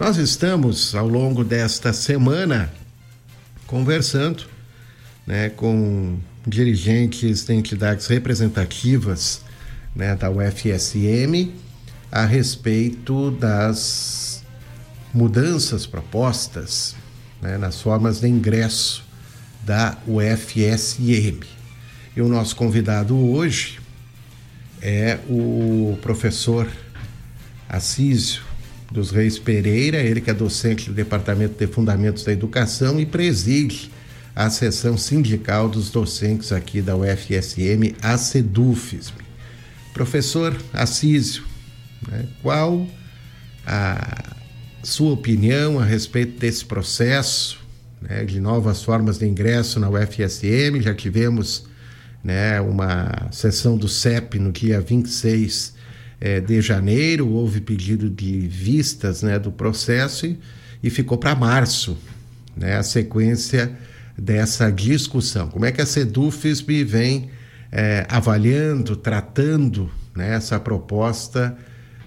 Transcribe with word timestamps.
Nós 0.00 0.16
estamos, 0.16 0.94
ao 0.94 1.06
longo 1.06 1.44
desta 1.44 1.92
semana, 1.92 2.72
conversando 3.66 4.44
né, 5.26 5.50
com 5.50 6.18
dirigentes 6.46 7.44
de 7.44 7.52
entidades 7.52 8.06
representativas 8.06 9.42
né, 9.94 10.16
da 10.16 10.30
UFSM 10.30 11.52
a 12.10 12.24
respeito 12.24 13.30
das 13.32 14.42
mudanças 15.12 15.84
propostas 15.84 16.96
né, 17.42 17.58
nas 17.58 17.82
formas 17.82 18.20
de 18.20 18.26
ingresso 18.26 19.04
da 19.66 19.98
UFSM. 20.06 21.44
E 22.16 22.22
o 22.22 22.26
nosso 22.26 22.56
convidado 22.56 23.14
hoje 23.18 23.78
é 24.80 25.18
o 25.28 25.98
professor 26.00 26.66
Assísio 27.68 28.49
dos 28.90 29.10
Reis 29.10 29.38
Pereira, 29.38 29.98
ele 29.98 30.20
que 30.20 30.30
é 30.30 30.34
docente 30.34 30.88
do 30.88 30.94
Departamento 30.94 31.54
de 31.58 31.66
Fundamentos 31.72 32.24
da 32.24 32.32
Educação 32.32 32.98
e 32.98 33.06
preside 33.06 33.90
a 34.34 34.50
seção 34.50 34.96
sindical 34.96 35.68
dos 35.68 35.90
docentes 35.90 36.52
aqui 36.52 36.80
da 36.80 36.96
UFSM, 36.96 37.94
a 38.02 38.16
SEDUFSM. 38.16 39.14
Professor 39.92 40.56
Assísio, 40.72 41.44
né, 42.08 42.26
qual 42.42 42.86
a 43.66 44.34
sua 44.82 45.12
opinião 45.12 45.78
a 45.78 45.84
respeito 45.84 46.38
desse 46.38 46.64
processo 46.64 47.60
né, 48.00 48.24
de 48.24 48.40
novas 48.40 48.82
formas 48.82 49.18
de 49.18 49.26
ingresso 49.26 49.78
na 49.78 49.88
UFSM? 49.90 50.80
Já 50.80 50.94
tivemos 50.94 51.66
né, 52.24 52.60
uma 52.60 53.28
sessão 53.30 53.76
do 53.76 53.88
CEP 53.88 54.38
no 54.38 54.50
dia 54.50 54.80
26 54.80 55.74
é, 56.20 56.38
de 56.40 56.60
janeiro, 56.60 57.28
houve 57.28 57.60
pedido 57.60 58.10
de 58.10 58.40
vistas 58.40 59.22
né, 59.22 59.38
do 59.38 59.50
processo 59.50 60.26
e, 60.26 60.38
e 60.82 60.90
ficou 60.90 61.16
para 61.16 61.34
março 61.34 61.96
né, 62.56 62.76
a 62.76 62.82
sequência 62.82 63.72
dessa 64.16 64.70
discussão. 64.70 65.48
Como 65.48 65.64
é 65.64 65.72
que 65.72 65.80
a 65.80 65.86
SEDUFSB 65.86 66.84
vem 66.84 67.30
é, 67.72 68.06
avaliando, 68.10 68.94
tratando 68.96 69.90
né, 70.14 70.34
essa 70.34 70.60
proposta 70.60 71.56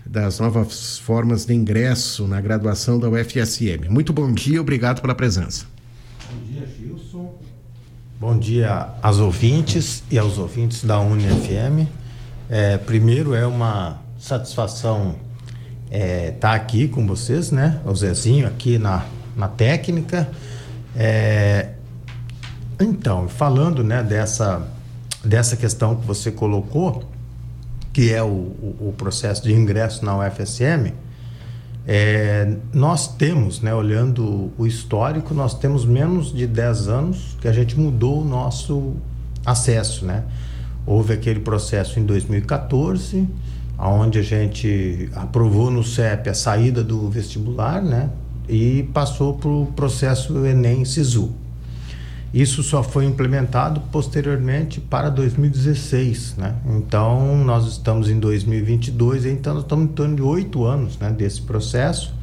das 0.05 0.39
novas 0.39 0.99
formas 0.99 1.45
de 1.45 1.53
ingresso 1.53 2.27
na 2.27 2.39
graduação 2.39 2.99
da 2.99 3.09
UFSM? 3.09 3.89
Muito 3.89 4.13
bom 4.13 4.31
dia, 4.31 4.61
obrigado 4.61 5.01
pela 5.01 5.15
presença. 5.15 5.65
Bom 6.31 6.45
dia, 6.51 6.67
Gilson. 6.77 7.41
Bom 8.19 8.37
dia 8.37 8.89
aos 9.01 9.17
ouvintes 9.17 10.03
e 10.11 10.19
aos 10.19 10.37
ouvintes 10.37 10.83
da 10.83 10.99
UniFM. 10.99 11.87
É, 12.49 12.77
primeiro 12.77 13.33
é 13.33 13.47
uma 13.47 14.02
satisfação 14.23 15.15
estar 15.91 15.97
é, 15.99 16.31
tá 16.31 16.53
aqui 16.53 16.87
com 16.87 17.05
vocês, 17.05 17.51
né? 17.51 17.81
O 17.85 17.93
Zezinho 17.93 18.47
aqui 18.47 18.77
na, 18.77 19.05
na 19.35 19.49
técnica. 19.49 20.29
É, 20.95 21.71
então, 22.79 23.27
falando 23.27 23.83
né, 23.83 24.01
dessa, 24.01 24.65
dessa 25.25 25.57
questão 25.57 25.97
que 25.97 26.07
você 26.07 26.31
colocou, 26.31 27.03
que 27.91 28.13
é 28.13 28.23
o, 28.23 28.27
o, 28.27 28.89
o 28.89 28.93
processo 28.97 29.43
de 29.43 29.53
ingresso 29.53 30.05
na 30.05 30.17
UFSM, 30.17 30.93
é, 31.85 32.55
nós 32.73 33.13
temos, 33.15 33.59
né, 33.59 33.75
olhando 33.75 34.53
o 34.57 34.65
histórico, 34.65 35.33
nós 35.33 35.53
temos 35.53 35.85
menos 35.85 36.33
de 36.33 36.47
10 36.47 36.87
anos 36.87 37.37
que 37.41 37.47
a 37.47 37.51
gente 37.51 37.77
mudou 37.77 38.21
o 38.21 38.25
nosso 38.25 38.93
acesso. 39.45 40.05
Né? 40.05 40.23
Houve 40.85 41.11
aquele 41.11 41.41
processo 41.41 41.99
em 41.99 42.05
2014, 42.05 43.27
onde 43.89 44.19
a 44.19 44.21
gente 44.21 45.09
aprovou 45.13 45.69
no 45.69 45.83
CEP 45.83 46.29
a 46.29 46.33
saída 46.33 46.83
do 46.83 47.09
vestibular, 47.09 47.81
né? 47.81 48.09
E 48.47 48.83
passou 48.93 49.35
para 49.35 49.49
o 49.49 49.67
processo 49.67 50.45
Enem-SISU. 50.45 51.33
Isso 52.33 52.63
só 52.63 52.81
foi 52.81 53.05
implementado 53.05 53.79
posteriormente 53.91 54.81
para 54.81 55.09
2016, 55.09 56.35
né? 56.37 56.55
Então, 56.65 57.37
nós 57.43 57.67
estamos 57.67 58.09
em 58.09 58.19
2022, 58.19 59.25
então 59.25 59.53
nós 59.53 59.63
estamos 59.63 59.85
em 59.85 59.93
torno 59.93 60.15
de 60.15 60.21
oito 60.23 60.65
anos 60.65 60.97
né, 60.97 61.11
desse 61.11 61.41
processo. 61.43 62.13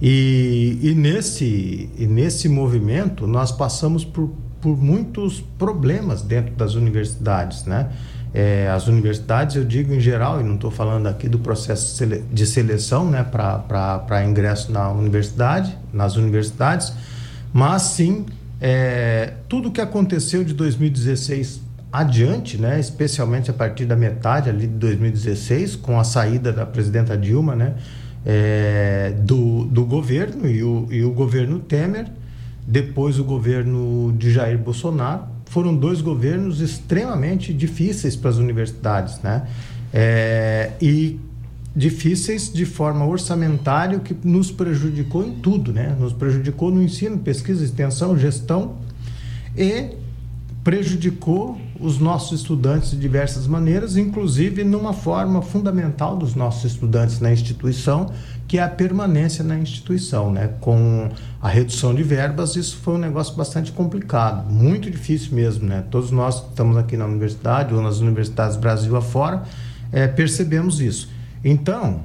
E, 0.00 0.78
e, 0.82 0.94
nesse, 0.94 1.88
e 1.96 2.06
nesse 2.06 2.48
movimento, 2.48 3.26
nós 3.26 3.50
passamos 3.50 4.04
por, 4.04 4.30
por 4.60 4.76
muitos 4.76 5.40
problemas 5.58 6.20
dentro 6.20 6.54
das 6.54 6.74
universidades, 6.74 7.64
né? 7.64 7.90
É, 8.32 8.68
as 8.68 8.86
universidades, 8.86 9.56
eu 9.56 9.64
digo 9.64 9.92
em 9.92 9.98
geral, 9.98 10.40
e 10.40 10.44
não 10.44 10.54
estou 10.54 10.70
falando 10.70 11.08
aqui 11.08 11.28
do 11.28 11.38
processo 11.38 12.06
de 12.32 12.46
seleção 12.46 13.10
né, 13.10 13.24
para 13.24 14.24
ingresso 14.24 14.70
na 14.70 14.88
universidade, 14.90 15.76
nas 15.92 16.14
universidades, 16.16 16.92
mas 17.52 17.82
sim 17.82 18.24
é, 18.60 19.34
tudo 19.48 19.70
que 19.72 19.80
aconteceu 19.80 20.44
de 20.44 20.54
2016 20.54 21.60
adiante, 21.92 22.56
né, 22.56 22.78
especialmente 22.78 23.50
a 23.50 23.54
partir 23.54 23.84
da 23.84 23.96
metade 23.96 24.48
ali 24.48 24.68
de 24.68 24.74
2016, 24.74 25.74
com 25.74 25.98
a 25.98 26.04
saída 26.04 26.52
da 26.52 26.64
presidenta 26.64 27.16
Dilma 27.16 27.56
né, 27.56 27.74
é, 28.24 29.12
do, 29.18 29.64
do 29.64 29.84
governo 29.84 30.48
e 30.48 30.62
o, 30.62 30.86
e 30.88 31.02
o 31.02 31.10
governo 31.10 31.58
Temer, 31.58 32.06
depois 32.64 33.18
o 33.18 33.24
governo 33.24 34.14
de 34.16 34.30
Jair 34.30 34.56
Bolsonaro 34.56 35.39
foram 35.50 35.74
dois 35.74 36.00
governos 36.00 36.60
extremamente 36.60 37.52
difíceis 37.52 38.14
para 38.14 38.30
as 38.30 38.36
universidades, 38.36 39.18
né? 39.20 39.48
É, 39.92 40.70
e 40.80 41.18
difíceis 41.74 42.52
de 42.52 42.64
forma 42.64 43.04
orçamentária, 43.04 43.98
que 43.98 44.16
nos 44.22 44.52
prejudicou 44.52 45.26
em 45.26 45.40
tudo, 45.40 45.72
né? 45.72 45.96
Nos 45.98 46.12
prejudicou 46.12 46.70
no 46.70 46.80
ensino, 46.80 47.18
pesquisa, 47.18 47.64
extensão, 47.64 48.16
gestão 48.16 48.76
e 49.56 49.96
prejudicou 50.62 51.60
os 51.80 51.98
nossos 51.98 52.40
estudantes 52.40 52.90
de 52.90 52.98
diversas 52.98 53.46
maneiras, 53.46 53.96
inclusive 53.96 54.62
numa 54.64 54.92
forma 54.92 55.40
fundamental 55.40 56.16
dos 56.16 56.34
nossos 56.34 56.72
estudantes 56.72 57.20
na 57.20 57.32
instituição, 57.32 58.10
que 58.46 58.58
é 58.58 58.62
a 58.62 58.68
permanência 58.68 59.42
na 59.42 59.58
instituição, 59.58 60.30
né? 60.32 60.50
Com 60.60 61.08
a 61.40 61.48
redução 61.48 61.94
de 61.94 62.02
verbas, 62.02 62.56
isso 62.56 62.76
foi 62.78 62.94
um 62.94 62.98
negócio 62.98 63.34
bastante 63.34 63.72
complicado, 63.72 64.50
muito 64.50 64.90
difícil 64.90 65.34
mesmo, 65.34 65.66
né? 65.66 65.84
Todos 65.90 66.10
nós 66.10 66.40
que 66.40 66.48
estamos 66.48 66.76
aqui 66.76 66.96
na 66.96 67.06
universidade 67.06 67.72
ou 67.72 67.80
nas 67.80 68.00
universidades 68.00 68.56
Brasil 68.56 68.96
afora, 68.96 69.44
é, 69.92 70.06
percebemos 70.06 70.80
isso. 70.80 71.08
Então, 71.44 72.00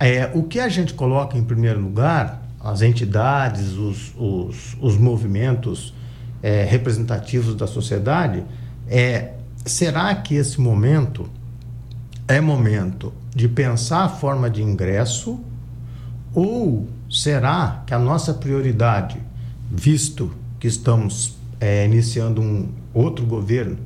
é, 0.00 0.30
o 0.34 0.42
que 0.42 0.58
a 0.58 0.68
gente 0.68 0.94
coloca 0.94 1.36
em 1.36 1.44
primeiro 1.44 1.78
lugar, 1.78 2.42
as 2.58 2.82
entidades, 2.82 3.72
os, 3.72 4.12
os, 4.16 4.76
os 4.80 4.96
movimentos 4.96 5.94
é, 6.42 6.64
representativos 6.64 7.54
da 7.54 7.66
sociedade, 7.66 8.42
é 8.90 9.34
será 9.64 10.12
que 10.16 10.34
esse 10.34 10.60
momento 10.60 11.30
é 12.26 12.40
momento 12.40 13.12
de 13.34 13.48
pensar 13.48 14.04
a 14.04 14.08
forma 14.08 14.50
de 14.50 14.62
ingresso 14.62 15.38
ou 16.34 16.88
será 17.08 17.82
que 17.86 17.94
a 17.94 17.98
nossa 17.98 18.34
prioridade, 18.34 19.16
visto 19.70 20.32
que 20.58 20.66
estamos 20.66 21.36
é, 21.60 21.84
iniciando 21.84 22.42
um 22.42 22.68
outro 22.92 23.24
governo, 23.24 23.78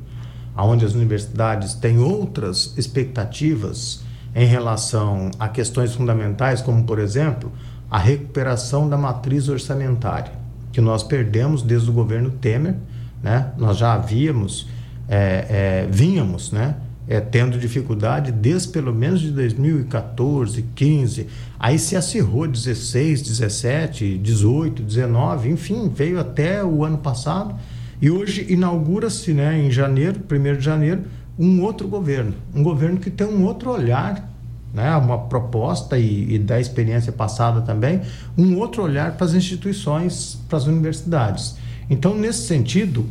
onde 0.57 0.85
as 0.85 0.95
universidades 0.95 1.75
têm 1.75 1.99
outras 1.99 2.73
expectativas 2.77 4.03
em 4.35 4.47
relação 4.47 5.31
a 5.39 5.49
questões 5.49 5.95
fundamentais, 5.95 6.61
como, 6.61 6.85
por 6.85 6.99
exemplo, 6.99 7.53
a 7.91 7.99
recuperação 7.99 8.89
da 8.89 8.97
matriz 8.97 9.49
orçamentária, 9.49 10.33
que 10.73 10.81
nós 10.81 11.03
perdemos 11.03 11.63
desde 11.63 11.91
o 11.91 11.93
governo 11.93 12.31
Temer, 12.31 12.77
né? 13.23 13.53
nós 13.57 13.77
já 13.79 13.95
havíamos, 13.95 14.67
é, 15.09 15.85
é, 15.85 15.89
vínhamos, 15.91 16.53
né? 16.53 16.77
é, 17.07 17.21
tendo 17.21 17.59
dificuldade 17.59 18.33
desde 18.33 18.69
pelo 18.69 18.93
menos 18.93 19.21
de 19.21 19.31
2014, 19.31 20.65
15, 20.75 21.27
aí 21.59 21.79
se 21.79 21.97
acirrou 21.97 22.47
16, 22.47 23.23
17, 23.23 24.19
18, 24.19 24.83
19, 24.83 25.51
enfim, 25.51 25.89
veio 25.95 26.19
até 26.19 26.65
o 26.65 26.85
ano 26.85 26.99
passado 26.99 27.55
e 28.01 28.11
hoje 28.11 28.47
inaugura-se, 28.49 29.33
né, 29.33 29.59
em 29.59 29.71
janeiro, 29.71 30.21
1 30.31 30.57
de 30.57 30.65
janeiro, 30.65 31.03
um 31.39 31.63
outro 31.63 31.87
governo, 31.89 32.35
um 32.55 32.63
governo 32.63 32.99
que 32.99 33.11
tem 33.11 33.27
um 33.27 33.45
outro 33.45 33.71
olhar, 33.71 34.31
né, 34.73 34.95
uma 34.97 35.19
proposta 35.19 35.99
e, 35.99 36.35
e 36.35 36.39
da 36.39 36.59
experiência 36.59 37.13
passada 37.13 37.61
também, 37.61 38.01
um 38.37 38.57
outro 38.59 38.83
olhar 38.83 39.17
para 39.17 39.27
as 39.27 39.35
instituições, 39.35 40.39
para 40.49 40.59
as 40.59 40.67
universidades. 40.67 41.57
Então, 41.89 42.15
nesse 42.15 42.47
sentido, 42.47 43.07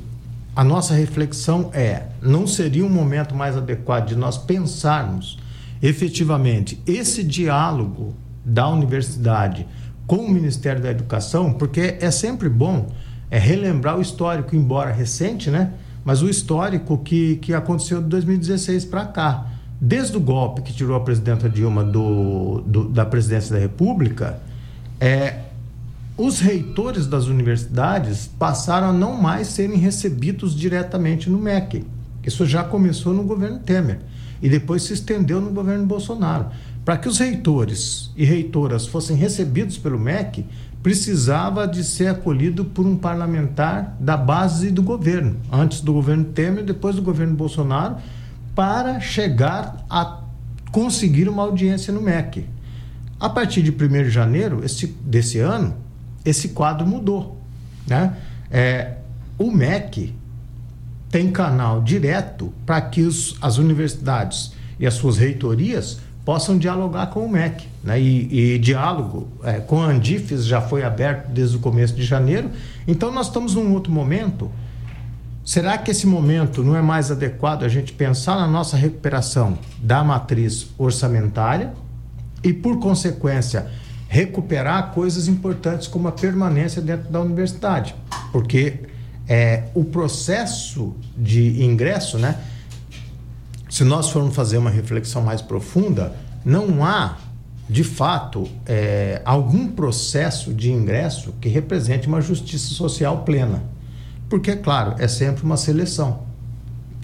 a 0.55 0.63
nossa 0.63 0.93
reflexão 0.93 1.69
é: 1.73 2.03
não 2.21 2.45
seria 2.45 2.85
um 2.85 2.89
momento 2.89 3.35
mais 3.35 3.57
adequado 3.57 4.07
de 4.07 4.15
nós 4.15 4.37
pensarmos 4.37 5.39
efetivamente 5.81 6.81
esse 6.85 7.23
diálogo 7.23 8.13
da 8.45 8.67
universidade 8.69 9.67
com 10.05 10.17
o 10.17 10.31
Ministério 10.31 10.81
da 10.81 10.91
Educação, 10.91 11.53
porque 11.53 11.97
é 11.99 12.11
sempre 12.11 12.49
bom 12.49 12.89
é 13.33 13.39
relembrar 13.39 13.97
o 13.97 14.01
histórico, 14.01 14.55
embora 14.55 14.91
recente, 14.91 15.49
né? 15.49 15.73
Mas 16.05 16.21
o 16.21 16.29
histórico 16.29 16.99
que, 16.99 17.37
que 17.37 17.51
aconteceu 17.51 17.99
de 17.99 18.07
2016 18.07 18.85
para 18.85 19.05
cá. 19.05 19.47
Desde 19.81 20.15
o 20.15 20.19
golpe 20.19 20.61
que 20.61 20.71
tirou 20.71 20.95
a 20.95 20.99
presidenta 20.99 21.49
Dilma 21.49 21.83
do, 21.83 22.61
do, 22.61 22.89
da 22.89 23.03
presidência 23.03 23.55
da 23.55 23.59
República, 23.59 24.39
é, 24.99 25.39
os 26.15 26.39
reitores 26.39 27.07
das 27.07 27.25
universidades 27.25 28.29
passaram 28.37 28.89
a 28.89 28.93
não 28.93 29.19
mais 29.19 29.47
serem 29.47 29.77
recebidos 29.77 30.55
diretamente 30.55 31.29
no 31.29 31.39
MEC. 31.39 31.83
Isso 32.23 32.45
já 32.45 32.63
começou 32.63 33.13
no 33.13 33.23
governo 33.23 33.59
Temer 33.59 33.99
e 34.41 34.47
depois 34.47 34.83
se 34.83 34.93
estendeu 34.93 35.41
no 35.41 35.49
governo 35.49 35.85
Bolsonaro. 35.85 36.47
Para 36.85 36.97
que 36.97 37.07
os 37.07 37.17
reitores 37.17 38.11
e 38.15 38.25
reitoras 38.25 38.85
fossem 38.85 39.15
recebidos 39.15 39.77
pelo 39.77 39.97
MEC, 39.97 40.45
precisava 40.83 41.65
de 41.65 41.83
ser 41.83 42.07
acolhido 42.07 42.65
por 42.65 42.85
um 42.85 42.95
parlamentar 42.95 43.95
da 43.99 44.17
base 44.17 44.69
do 44.69 44.83
governo, 44.83 45.37
antes 45.51 45.79
do 45.79 45.93
governo 45.93 46.25
Temer, 46.25 46.63
depois 46.63 46.95
do 46.95 47.01
governo 47.01 47.35
Bolsonaro, 47.35 47.95
para 48.53 48.99
chegar 48.99 49.83
a 49.89 50.19
conseguir 50.71 51.27
uma 51.29 51.41
audiência 51.41 51.93
no 51.93 52.01
MEC. 52.01 52.45
A 53.19 53.29
partir 53.29 53.63
de 53.63 53.71
1 53.71 54.03
de 54.03 54.09
janeiro 54.09 54.63
esse, 54.63 54.87
desse 54.87 55.39
ano, 55.39 55.73
esse 56.25 56.49
quadro 56.49 56.85
mudou. 56.85 57.41
Né? 57.87 58.15
É, 58.49 58.93
o 59.37 59.51
MEC 59.51 60.13
tem 61.09 61.31
canal 61.31 61.81
direto 61.81 62.53
para 62.65 62.81
que 62.81 63.01
os, 63.01 63.37
as 63.41 63.57
universidades 63.57 64.53
e 64.79 64.87
as 64.87 64.95
suas 64.95 65.17
reitorias 65.17 65.99
possam 66.25 66.57
dialogar 66.57 67.07
com 67.07 67.25
o 67.25 67.29
MEC. 67.29 67.67
Né? 67.83 68.01
E, 68.01 68.55
e 68.55 68.59
diálogo 68.59 69.27
é, 69.43 69.59
com 69.59 69.81
a 69.81 69.87
Andifes 69.87 70.45
já 70.45 70.61
foi 70.61 70.83
aberto 70.83 71.29
desde 71.29 71.57
o 71.57 71.59
começo 71.59 71.93
de 71.93 72.03
janeiro. 72.03 72.49
Então, 72.87 73.11
nós 73.11 73.27
estamos 73.27 73.55
num 73.55 73.73
outro 73.73 73.91
momento. 73.91 74.49
Será 75.45 75.77
que 75.77 75.91
esse 75.91 76.07
momento 76.07 76.63
não 76.63 76.75
é 76.75 76.81
mais 76.81 77.11
adequado 77.11 77.63
a 77.63 77.67
gente 77.67 77.91
pensar 77.91 78.37
na 78.37 78.47
nossa 78.47 78.77
recuperação 78.77 79.57
da 79.77 80.03
matriz 80.03 80.67
orçamentária 80.77 81.73
e, 82.41 82.53
por 82.53 82.79
consequência, 82.79 83.67
recuperar 84.13 84.91
coisas 84.91 85.27
importantes 85.27 85.87
como 85.87 86.07
a 86.07 86.11
permanência 86.11 86.79
dentro 86.79 87.11
da 87.11 87.19
universidade? 87.19 87.95
Porque 88.31 88.81
é, 89.27 89.63
o 89.73 89.83
processo 89.83 90.95
de 91.17 91.63
ingresso, 91.63 92.19
né? 92.19 92.37
se 93.67 93.83
nós 93.83 94.11
formos 94.11 94.35
fazer 94.35 94.59
uma 94.59 94.69
reflexão 94.69 95.23
mais 95.23 95.41
profunda, 95.41 96.15
não 96.45 96.85
há, 96.85 97.17
de 97.67 97.83
fato, 97.83 98.47
é, 98.67 99.19
algum 99.25 99.67
processo 99.67 100.53
de 100.53 100.71
ingresso 100.71 101.33
que 101.41 101.49
represente 101.49 102.07
uma 102.07 102.21
justiça 102.21 102.71
social 102.75 103.23
plena. 103.23 103.63
Porque, 104.29 104.51
é 104.51 104.55
claro, 104.55 104.93
é 104.99 105.07
sempre 105.07 105.43
uma 105.43 105.57
seleção. 105.57 106.19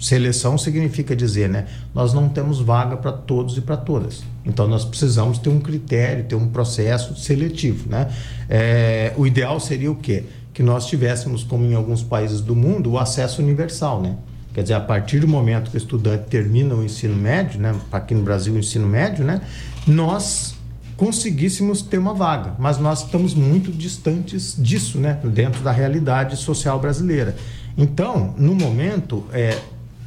Seleção 0.00 0.56
significa 0.56 1.14
dizer, 1.14 1.48
né? 1.48 1.66
Nós 1.94 2.14
não 2.14 2.28
temos 2.28 2.60
vaga 2.60 2.96
para 2.96 3.12
todos 3.12 3.56
e 3.58 3.60
para 3.60 3.76
todas. 3.76 4.22
Então, 4.46 4.66
nós 4.66 4.84
precisamos 4.84 5.38
ter 5.38 5.50
um 5.50 5.60
critério, 5.60 6.24
ter 6.24 6.34
um 6.34 6.48
processo 6.48 7.14
seletivo, 7.14 7.88
né? 7.88 8.10
É, 8.48 9.12
o 9.16 9.26
ideal 9.26 9.60
seria 9.60 9.90
o 9.90 9.96
quê? 9.96 10.24
Que 10.54 10.62
nós 10.62 10.86
tivéssemos, 10.86 11.44
como 11.44 11.64
em 11.64 11.74
alguns 11.74 12.02
países 12.02 12.40
do 12.40 12.56
mundo, 12.56 12.92
o 12.92 12.98
acesso 12.98 13.42
universal, 13.42 14.00
né? 14.00 14.16
Quer 14.52 14.62
dizer, 14.62 14.74
a 14.74 14.80
partir 14.80 15.20
do 15.20 15.28
momento 15.28 15.70
que 15.70 15.76
o 15.76 15.78
estudante 15.78 16.24
termina 16.28 16.74
o 16.74 16.84
ensino 16.84 17.14
médio, 17.14 17.60
né, 17.60 17.74
aqui 17.92 18.14
no 18.14 18.22
Brasil 18.22 18.52
o 18.52 18.58
ensino 18.58 18.86
médio, 18.86 19.24
né, 19.24 19.40
nós 19.86 20.56
conseguíssemos 20.96 21.82
ter 21.82 21.98
uma 21.98 22.12
vaga, 22.12 22.54
mas 22.58 22.76
nós 22.76 23.04
estamos 23.04 23.32
muito 23.32 23.70
distantes 23.70 24.56
disso, 24.58 24.98
né, 24.98 25.18
dentro 25.24 25.62
da 25.62 25.70
realidade 25.70 26.36
social 26.36 26.80
brasileira. 26.80 27.36
Então, 27.78 28.34
no 28.36 28.54
momento, 28.54 29.24
é, 29.32 29.56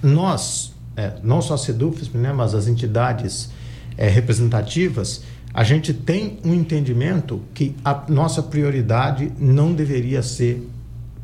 nós, 0.03 0.73
é, 0.95 1.13
não 1.23 1.41
só 1.41 1.55
a 1.55 1.57
SEDUFESP, 1.57 2.17
né, 2.17 2.31
mas 2.33 2.53
as 2.53 2.67
entidades 2.67 3.49
é, 3.97 4.07
representativas, 4.07 5.23
a 5.53 5.63
gente 5.63 5.93
tem 5.93 6.39
um 6.43 6.53
entendimento 6.53 7.41
que 7.53 7.75
a 7.85 8.03
nossa 8.09 8.43
prioridade 8.43 9.31
não 9.39 9.73
deveria 9.73 10.21
ser 10.21 10.69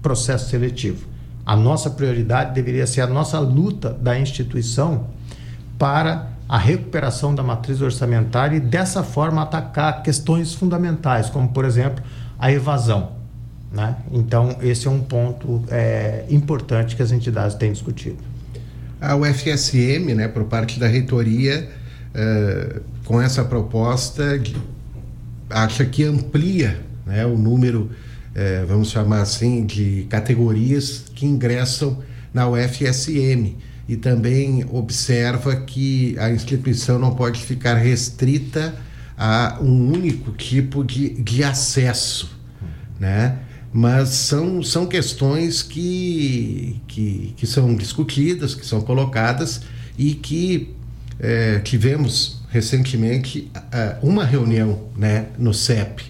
processo 0.01 0.49
seletivo 0.49 1.09
a 1.49 1.55
nossa 1.55 1.89
prioridade 1.89 2.53
deveria 2.53 2.85
ser 2.85 3.01
a 3.01 3.07
nossa 3.07 3.39
luta 3.39 3.89
da 3.89 4.19
instituição 4.19 5.07
para 5.79 6.27
a 6.47 6.59
recuperação 6.59 7.33
da 7.33 7.41
matriz 7.41 7.81
orçamentária 7.81 8.57
e 8.57 8.59
dessa 8.59 9.01
forma 9.01 9.41
atacar 9.41 10.03
questões 10.03 10.53
fundamentais, 10.53 11.27
como 11.27 11.49
por 11.49 11.65
exemplo 11.65 12.03
a 12.37 12.51
evasão. 12.51 13.13
Né? 13.71 13.95
Então, 14.11 14.57
esse 14.61 14.87
é 14.87 14.91
um 14.91 15.01
ponto 15.01 15.63
é, 15.69 16.25
importante 16.29 16.95
que 16.95 17.01
as 17.01 17.11
entidades 17.11 17.55
têm 17.55 17.71
discutido. 17.71 18.17
A 18.99 19.15
UFSM, 19.15 20.13
né, 20.15 20.27
por 20.27 20.45
parte 20.45 20.79
da 20.79 20.87
reitoria, 20.87 21.69
é, 22.13 22.81
com 23.05 23.21
essa 23.21 23.43
proposta, 23.43 24.41
acha 25.49 25.85
que 25.85 26.03
amplia 26.03 26.79
né, 27.05 27.25
o 27.25 27.37
número 27.37 27.89
é, 28.35 28.63
vamos 28.65 28.89
chamar 28.89 29.21
assim, 29.21 29.65
de 29.65 30.05
categorias 30.09 31.05
que 31.13 31.25
ingressam 31.25 32.01
na 32.33 32.47
UFSM 32.47 33.55
e 33.87 33.97
também 33.97 34.65
observa 34.71 35.55
que 35.55 36.15
a 36.19 36.29
instituição 36.29 36.99
não 36.99 37.15
pode 37.15 37.41
ficar 37.41 37.75
restrita 37.75 38.75
a 39.17 39.57
um 39.59 39.91
único 39.91 40.31
tipo 40.31 40.83
de, 40.83 41.09
de 41.21 41.43
acesso, 41.43 42.37
né? 42.99 43.39
Mas 43.71 44.09
são, 44.09 44.63
são 44.63 44.87
questões 44.87 45.61
que, 45.61 46.81
que, 46.87 47.33
que 47.37 47.45
são 47.45 47.75
discutidas, 47.75 48.55
que 48.55 48.65
são 48.65 48.81
colocadas 48.81 49.61
e 49.97 50.13
que 50.15 50.73
é, 51.19 51.59
tivemos 51.59 52.41
recentemente 52.49 53.51
uma 54.01 54.25
reunião 54.25 54.89
né, 54.97 55.27
no 55.37 55.53
CEP, 55.53 56.09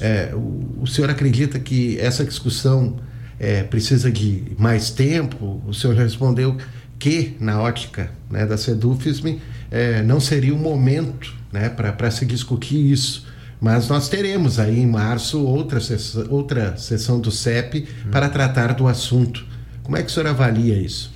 é, 0.00 0.30
o, 0.34 0.82
o, 0.82 0.86
senhor 0.86 1.10
acredita 1.10 1.58
que 1.60 1.98
essa 2.00 2.24
discussão 2.24 2.96
é, 3.38 3.62
precisa 3.62 4.10
de 4.10 4.44
mais 4.58 4.90
tempo? 4.90 5.62
O 5.66 5.74
senhor 5.74 5.94
já 5.94 6.02
respondeu 6.02 6.56
que, 6.98 7.36
na 7.38 7.60
ótica 7.60 8.10
né, 8.30 8.46
da 8.46 8.56
SEDUFISM, 8.56 9.38
é, 9.70 10.02
não 10.02 10.18
seria 10.18 10.54
o 10.54 10.58
momento 10.58 11.34
né, 11.52 11.68
para 11.68 12.10
se 12.10 12.24
discutir 12.24 12.78
isso. 12.90 13.26
Mas 13.60 13.88
nós 13.88 14.08
teremos 14.08 14.58
aí 14.58 14.80
em 14.80 14.86
março 14.86 15.44
outra 15.44 15.80
sessão, 15.80 16.26
outra 16.30 16.76
sessão 16.76 17.20
do 17.20 17.30
CEP 17.30 17.86
hum. 18.06 18.10
para 18.10 18.28
tratar 18.28 18.72
do 18.74 18.88
assunto. 18.88 19.44
Como 19.82 19.96
é 19.96 20.02
que 20.02 20.08
o 20.08 20.10
senhor 20.10 20.28
avalia 20.28 20.76
isso? 20.76 21.12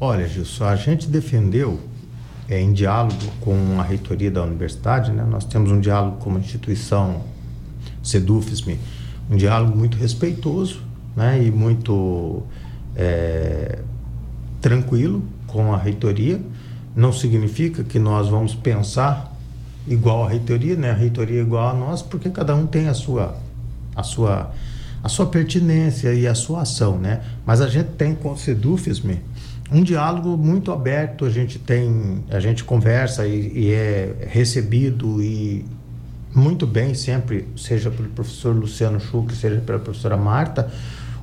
Olha, 0.00 0.26
Gilson, 0.26 0.64
a 0.64 0.76
gente 0.76 1.08
defendeu 1.08 1.78
é, 2.48 2.60
em 2.60 2.72
diálogo 2.72 3.16
com 3.40 3.78
a 3.78 3.82
reitoria 3.82 4.30
da 4.30 4.42
universidade, 4.42 5.12
né? 5.12 5.24
nós 5.28 5.44
temos 5.44 5.70
um 5.70 5.80
diálogo 5.80 6.16
como 6.18 6.38
instituição 6.38 7.22
Sedufes-me, 8.02 8.78
um 9.30 9.36
diálogo 9.36 9.76
muito 9.76 9.96
respeitoso 9.96 10.82
né, 11.16 11.42
e 11.42 11.50
muito 11.50 12.42
é, 12.94 13.78
tranquilo 14.60 15.24
com 15.46 15.72
a 15.72 15.78
reitoria. 15.78 16.40
Não 16.94 17.12
significa 17.12 17.82
que 17.82 17.98
nós 17.98 18.28
vamos 18.28 18.54
pensar 18.54 19.33
igual 19.86 20.24
à 20.24 20.28
reitoria, 20.28 20.76
né? 20.76 20.90
A 20.90 20.94
reitoria 20.94 21.38
é 21.38 21.42
igual 21.42 21.68
a 21.68 21.74
nós, 21.74 22.02
porque 22.02 22.30
cada 22.30 22.54
um 22.54 22.66
tem 22.66 22.88
a 22.88 22.94
sua, 22.94 23.36
a 23.94 24.02
sua, 24.02 24.52
a 25.02 25.08
sua 25.08 25.26
pertinência 25.26 26.12
e 26.14 26.26
a 26.26 26.34
sua 26.34 26.62
ação, 26.62 26.98
né? 26.98 27.22
Mas 27.44 27.60
a 27.60 27.68
gente 27.68 27.90
tem 27.90 28.14
com 28.14 28.32
o 28.32 28.38
Sedufes-me 28.38 29.20
um 29.72 29.82
diálogo 29.82 30.36
muito 30.36 30.70
aberto, 30.72 31.24
a 31.24 31.30
gente 31.30 31.58
tem, 31.58 32.22
a 32.30 32.38
gente 32.38 32.64
conversa 32.64 33.26
e, 33.26 33.52
e 33.54 33.72
é 33.72 34.28
recebido 34.30 35.22
e 35.22 35.64
muito 36.34 36.66
bem 36.66 36.94
sempre, 36.94 37.48
seja 37.56 37.90
pelo 37.90 38.08
professor 38.10 38.54
Luciano 38.54 39.00
Schuch, 39.00 39.34
seja 39.34 39.60
pela 39.60 39.78
professora 39.78 40.16
Marta, 40.16 40.70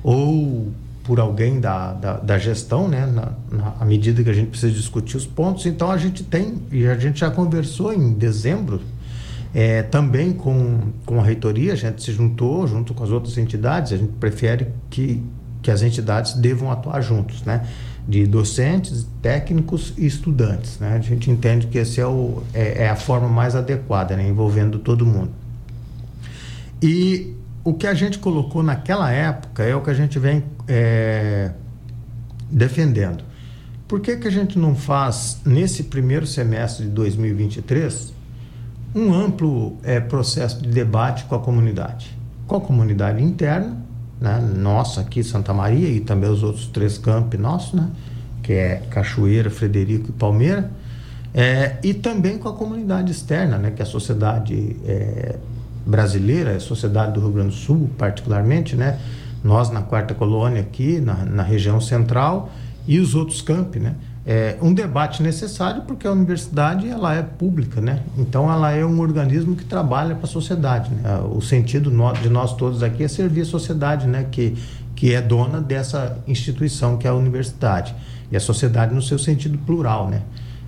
ou 0.02 0.72
por 1.04 1.18
alguém 1.18 1.60
da, 1.60 1.92
da, 1.92 2.16
da 2.18 2.38
gestão, 2.38 2.88
né, 2.88 3.06
na, 3.06 3.32
na, 3.50 3.74
à 3.80 3.84
medida 3.84 4.22
que 4.22 4.30
a 4.30 4.32
gente 4.32 4.50
precisa 4.50 4.72
discutir 4.72 5.16
os 5.16 5.26
pontos. 5.26 5.66
Então 5.66 5.90
a 5.90 5.98
gente 5.98 6.22
tem, 6.22 6.62
e 6.70 6.86
a 6.86 6.96
gente 6.96 7.20
já 7.20 7.30
conversou 7.30 7.92
em 7.92 8.12
dezembro, 8.12 8.80
é, 9.54 9.82
também 9.82 10.32
com, 10.32 10.92
com 11.04 11.20
a 11.20 11.22
reitoria, 11.22 11.72
a 11.72 11.76
gente 11.76 12.02
se 12.02 12.12
juntou 12.12 12.66
junto 12.66 12.94
com 12.94 13.04
as 13.04 13.10
outras 13.10 13.36
entidades, 13.36 13.92
a 13.92 13.96
gente 13.96 14.12
prefere 14.12 14.68
que, 14.88 15.22
que 15.60 15.70
as 15.70 15.82
entidades 15.82 16.34
devam 16.34 16.70
atuar 16.70 17.00
juntos, 17.02 17.42
né? 17.42 17.66
de 18.06 18.26
docentes, 18.26 19.06
técnicos 19.20 19.92
e 19.96 20.06
estudantes. 20.06 20.78
Né? 20.78 20.96
A 20.96 21.00
gente 21.00 21.30
entende 21.30 21.66
que 21.66 21.78
essa 21.78 22.00
é, 22.00 22.06
o, 22.06 22.42
é, 22.52 22.84
é, 22.84 22.88
a 22.88 22.96
forma 22.96 23.28
mais 23.28 23.54
adequada, 23.54 24.16
né? 24.16 24.26
envolvendo 24.28 24.78
todo 24.78 25.06
mundo. 25.06 25.30
E 26.82 27.34
o 27.64 27.74
que 27.74 27.86
a 27.86 27.94
gente 27.94 28.18
colocou 28.18 28.62
naquela 28.62 29.10
época 29.10 29.62
é 29.62 29.74
o 29.74 29.80
que 29.80 29.90
a 29.90 29.94
gente 29.94 30.18
vem 30.18 30.44
é, 30.66 31.52
defendendo. 32.50 33.24
Por 33.86 34.00
que, 34.00 34.16
que 34.16 34.26
a 34.26 34.30
gente 34.30 34.58
não 34.58 34.74
faz, 34.74 35.40
nesse 35.44 35.84
primeiro 35.84 36.26
semestre 36.26 36.86
de 36.86 36.90
2023, 36.90 38.12
um 38.94 39.12
amplo 39.12 39.76
é, 39.82 40.00
processo 40.00 40.60
de 40.62 40.68
debate 40.68 41.24
com 41.24 41.34
a 41.34 41.38
comunidade? 41.38 42.16
Com 42.46 42.56
a 42.56 42.60
comunidade 42.60 43.22
interna 43.22 43.76
né? 44.22 44.38
nossa 44.56 45.00
aqui, 45.00 45.24
Santa 45.24 45.52
Maria, 45.52 45.88
e 45.88 46.00
também 46.00 46.30
os 46.30 46.44
outros 46.44 46.66
três 46.68 46.96
campi 46.96 47.36
nossos, 47.36 47.74
né? 47.74 47.90
que 48.42 48.52
é 48.52 48.82
Cachoeira, 48.88 49.50
Frederico 49.50 50.10
e 50.10 50.12
Palmeira, 50.12 50.70
é, 51.34 51.76
e 51.82 51.92
também 51.92 52.38
com 52.38 52.48
a 52.48 52.52
comunidade 52.52 53.10
externa, 53.10 53.58
né? 53.58 53.72
que 53.72 53.82
é 53.82 53.84
a 53.84 53.88
sociedade 53.88 54.76
é, 54.86 55.36
brasileira, 55.86 56.56
a 56.56 56.60
sociedade 56.60 57.12
do 57.12 57.20
Rio 57.20 57.30
Grande 57.30 57.50
do 57.50 57.54
Sul, 57.54 57.90
particularmente, 57.98 58.76
né? 58.76 58.98
Nós 59.42 59.70
na 59.70 59.82
quarta 59.82 60.14
colônia 60.14 60.60
aqui, 60.60 61.00
na, 61.00 61.24
na 61.24 61.42
região 61.42 61.80
central, 61.80 62.50
e 62.86 62.98
os 62.98 63.14
outros 63.14 63.42
campi, 63.42 63.78
né? 63.78 63.94
É 64.24 64.56
um 64.62 64.72
debate 64.72 65.20
necessário 65.20 65.82
porque 65.82 66.06
a 66.06 66.12
universidade 66.12 66.88
ela 66.88 67.12
é 67.12 67.22
pública, 67.22 67.80
né? 67.80 68.02
Então 68.16 68.50
ela 68.50 68.70
é 68.70 68.86
um 68.86 69.00
organismo 69.00 69.56
que 69.56 69.64
trabalha 69.64 70.14
para 70.14 70.26
a 70.26 70.28
sociedade. 70.28 70.92
Né? 70.94 71.18
O 71.28 71.40
sentido 71.40 71.90
de 72.22 72.28
nós 72.28 72.54
todos 72.54 72.84
aqui 72.84 73.02
é 73.02 73.08
servir 73.08 73.40
a 73.40 73.44
sociedade, 73.44 74.06
né? 74.06 74.26
Que 74.30 74.56
que 74.94 75.14
é 75.14 75.20
dona 75.20 75.60
dessa 75.60 76.18
instituição 76.28 76.96
que 76.96 77.08
é 77.08 77.10
a 77.10 77.14
universidade 77.14 77.92
e 78.30 78.36
a 78.36 78.40
sociedade 78.40 78.94
no 78.94 79.02
seu 79.02 79.18
sentido 79.18 79.58
plural, 79.58 80.08
né? 80.08 80.22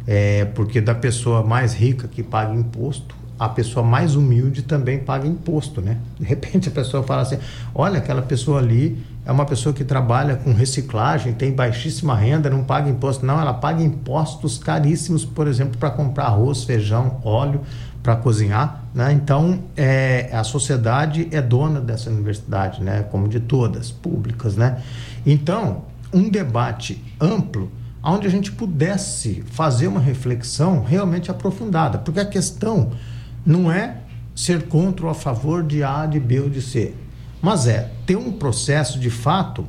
É 0.08 0.44
porque 0.44 0.80
da 0.80 0.92
pessoa 0.94 1.44
mais 1.44 1.72
rica 1.72 2.08
que 2.08 2.20
paga 2.20 2.52
imposto 2.52 3.14
a 3.38 3.48
pessoa 3.48 3.84
mais 3.84 4.14
humilde 4.14 4.62
também 4.62 4.98
paga 4.98 5.26
imposto, 5.26 5.80
né? 5.80 5.98
De 6.18 6.24
repente 6.24 6.68
a 6.68 6.72
pessoa 6.72 7.02
fala 7.02 7.22
assim: 7.22 7.38
olha, 7.74 7.98
aquela 7.98 8.22
pessoa 8.22 8.58
ali 8.58 9.02
é 9.26 9.32
uma 9.32 9.44
pessoa 9.44 9.74
que 9.74 9.84
trabalha 9.84 10.36
com 10.36 10.52
reciclagem, 10.52 11.32
tem 11.32 11.52
baixíssima 11.52 12.14
renda, 12.14 12.48
não 12.50 12.62
paga 12.62 12.88
imposto. 12.88 13.24
Não, 13.24 13.40
ela 13.40 13.54
paga 13.54 13.82
impostos 13.82 14.58
caríssimos, 14.58 15.24
por 15.24 15.48
exemplo, 15.48 15.78
para 15.78 15.90
comprar 15.90 16.26
arroz, 16.26 16.64
feijão, 16.64 17.20
óleo 17.24 17.60
para 18.02 18.16
cozinhar, 18.16 18.84
né? 18.94 19.12
Então, 19.12 19.60
é, 19.74 20.28
a 20.30 20.44
sociedade 20.44 21.26
é 21.30 21.40
dona 21.40 21.80
dessa 21.80 22.10
universidade, 22.10 22.82
né? 22.82 23.02
Como 23.10 23.26
de 23.26 23.40
todas, 23.40 23.90
públicas, 23.90 24.56
né? 24.56 24.82
Então, 25.24 25.84
um 26.12 26.28
debate 26.28 27.02
amplo 27.18 27.72
onde 28.02 28.26
a 28.26 28.30
gente 28.30 28.52
pudesse 28.52 29.42
fazer 29.46 29.86
uma 29.86 30.00
reflexão 30.00 30.84
realmente 30.84 31.30
aprofundada, 31.30 31.96
porque 31.96 32.20
a 32.20 32.26
questão 32.26 32.90
não 33.44 33.70
é 33.70 33.98
ser 34.34 34.66
contra 34.68 35.06
ou 35.06 35.10
a 35.10 35.14
favor 35.14 35.62
de 35.62 35.82
A, 35.82 36.06
de 36.06 36.18
B 36.18 36.40
ou 36.40 36.48
de 36.48 36.60
C, 36.60 36.94
mas 37.40 37.66
é 37.66 37.90
ter 38.06 38.16
um 38.16 38.32
processo 38.32 38.98
de 38.98 39.10
fato 39.10 39.64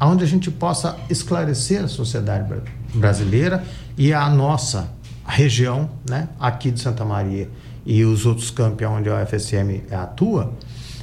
onde 0.00 0.24
a 0.24 0.26
gente 0.26 0.50
possa 0.50 0.96
esclarecer 1.08 1.84
a 1.84 1.88
sociedade 1.88 2.52
brasileira 2.94 3.64
e 3.96 4.12
a 4.12 4.28
nossa 4.28 4.90
região, 5.24 5.88
né, 6.08 6.28
aqui 6.38 6.70
de 6.70 6.80
Santa 6.80 7.04
Maria 7.04 7.48
e 7.86 8.04
os 8.04 8.26
outros 8.26 8.50
campos 8.50 8.86
onde 8.86 9.08
a 9.08 9.22
UFSM 9.22 9.82
atua, 9.92 10.52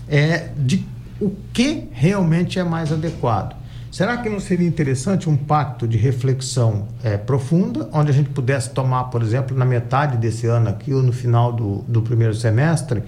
é 0.07 0.49
de 0.57 0.85
o 1.19 1.31
que 1.53 1.87
realmente 1.91 2.59
é 2.59 2.63
mais 2.63 2.91
adequado. 2.91 3.55
Será 3.91 4.17
que 4.17 4.29
não 4.29 4.39
seria 4.39 4.67
interessante 4.67 5.27
um 5.27 5.35
pacto 5.35 5.87
de 5.87 5.97
reflexão 5.97 6.87
é, 7.03 7.17
profunda, 7.17 7.89
onde 7.91 8.11
a 8.11 8.13
gente 8.13 8.29
pudesse 8.29 8.69
tomar, 8.69 9.05
por 9.05 9.23
exemplo, 9.23 9.57
na 9.57 9.65
metade 9.65 10.15
desse 10.17 10.45
ano 10.45 10.69
aqui 10.69 10.93
ou 10.93 11.01
no 11.01 11.11
final 11.11 11.51
do, 11.51 11.79
do 11.87 12.01
primeiro 12.01 12.35
semestre, 12.35 13.03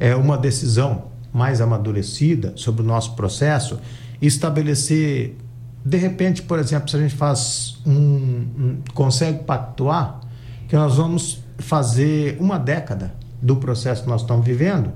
é, 0.00 0.16
uma 0.16 0.38
decisão 0.38 1.04
mais 1.32 1.60
amadurecida 1.60 2.52
sobre 2.56 2.82
o 2.82 2.84
nosso 2.84 3.14
processo 3.14 3.78
e 4.20 4.26
estabelecer, 4.26 5.36
de 5.84 5.96
repente, 5.98 6.42
por 6.42 6.58
exemplo, 6.58 6.88
se 6.88 6.96
a 6.96 7.00
gente 7.00 7.14
faz 7.14 7.78
um, 7.86 7.92
um 7.92 8.78
consegue 8.94 9.44
pactuar 9.44 10.20
que 10.66 10.76
nós 10.76 10.96
vamos 10.96 11.42
fazer 11.58 12.38
uma 12.40 12.58
década 12.58 13.12
do 13.40 13.56
processo 13.56 14.02
que 14.02 14.08
nós 14.08 14.22
estamos 14.22 14.46
vivendo 14.46 14.92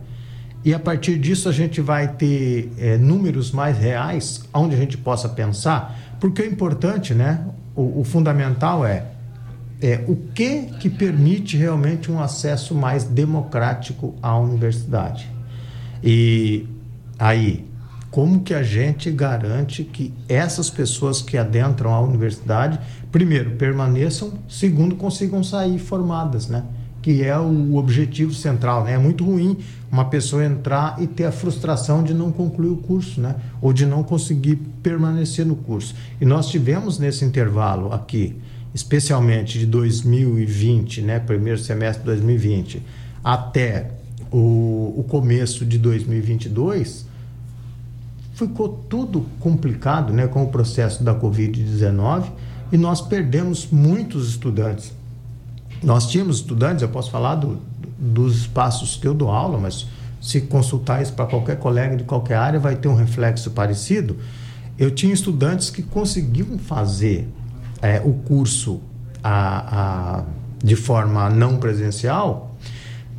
e 0.66 0.74
a 0.74 0.80
partir 0.80 1.16
disso 1.16 1.48
a 1.48 1.52
gente 1.52 1.80
vai 1.80 2.08
ter 2.08 2.72
é, 2.76 2.98
números 2.98 3.52
mais 3.52 3.78
reais 3.78 4.42
onde 4.52 4.74
a 4.74 4.78
gente 4.78 4.98
possa 4.98 5.28
pensar, 5.28 5.96
porque 6.18 6.42
o 6.42 6.44
importante, 6.44 7.14
né, 7.14 7.46
o, 7.76 8.00
o 8.00 8.04
fundamental 8.04 8.84
é, 8.84 9.06
é 9.80 10.04
o 10.08 10.16
que 10.16 10.62
que 10.80 10.90
permite 10.90 11.56
realmente 11.56 12.10
um 12.10 12.20
acesso 12.20 12.74
mais 12.74 13.04
democrático 13.04 14.16
à 14.20 14.36
universidade. 14.36 15.30
E 16.02 16.66
aí, 17.16 17.64
como 18.10 18.40
que 18.40 18.52
a 18.52 18.64
gente 18.64 19.08
garante 19.12 19.84
que 19.84 20.12
essas 20.28 20.68
pessoas 20.68 21.22
que 21.22 21.38
adentram 21.38 21.94
a 21.94 22.00
universidade, 22.00 22.80
primeiro, 23.12 23.52
permaneçam, 23.52 24.32
segundo, 24.48 24.96
consigam 24.96 25.44
sair 25.44 25.78
formadas, 25.78 26.48
né? 26.48 26.64
Que 27.06 27.22
é 27.22 27.38
o 27.38 27.76
objetivo 27.76 28.34
central. 28.34 28.82
Né? 28.82 28.94
É 28.94 28.98
muito 28.98 29.24
ruim 29.24 29.58
uma 29.92 30.06
pessoa 30.06 30.44
entrar 30.44 31.00
e 31.00 31.06
ter 31.06 31.22
a 31.22 31.30
frustração 31.30 32.02
de 32.02 32.12
não 32.12 32.32
concluir 32.32 32.70
o 32.70 32.78
curso, 32.78 33.20
né? 33.20 33.36
ou 33.62 33.72
de 33.72 33.86
não 33.86 34.02
conseguir 34.02 34.56
permanecer 34.82 35.46
no 35.46 35.54
curso. 35.54 35.94
E 36.20 36.24
nós 36.24 36.48
tivemos 36.48 36.98
nesse 36.98 37.24
intervalo 37.24 37.92
aqui, 37.92 38.34
especialmente 38.74 39.56
de 39.56 39.66
2020, 39.66 41.02
né? 41.02 41.20
primeiro 41.20 41.60
semestre 41.60 42.00
de 42.00 42.06
2020, 42.06 42.82
até 43.22 43.92
o, 44.32 44.94
o 44.96 45.04
começo 45.08 45.64
de 45.64 45.78
2022, 45.78 47.06
ficou 48.34 48.68
tudo 48.68 49.24
complicado 49.38 50.12
né? 50.12 50.26
com 50.26 50.42
o 50.42 50.48
processo 50.48 51.04
da 51.04 51.14
Covid-19 51.14 52.24
e 52.72 52.76
nós 52.76 53.00
perdemos 53.00 53.68
muitos 53.70 54.28
estudantes 54.30 54.92
nós 55.86 56.08
tínhamos 56.08 56.38
estudantes, 56.38 56.82
eu 56.82 56.88
posso 56.88 57.12
falar 57.12 57.36
do, 57.36 57.60
dos 57.96 58.38
espaços 58.38 58.96
que 58.96 59.06
eu 59.06 59.14
dou 59.14 59.30
aula, 59.30 59.56
mas 59.56 59.86
se 60.20 60.40
consultar 60.40 61.00
isso 61.00 61.12
para 61.12 61.26
qualquer 61.26 61.60
colega 61.60 61.96
de 61.96 62.02
qualquer 62.02 62.34
área, 62.34 62.58
vai 62.58 62.74
ter 62.74 62.88
um 62.88 62.96
reflexo 62.96 63.52
parecido. 63.52 64.16
Eu 64.76 64.90
tinha 64.90 65.14
estudantes 65.14 65.70
que 65.70 65.84
conseguiam 65.84 66.58
fazer 66.58 67.28
é, 67.80 68.02
o 68.04 68.14
curso 68.14 68.80
a, 69.22 70.18
a, 70.18 70.24
de 70.58 70.74
forma 70.74 71.30
não 71.30 71.58
presencial, 71.58 72.56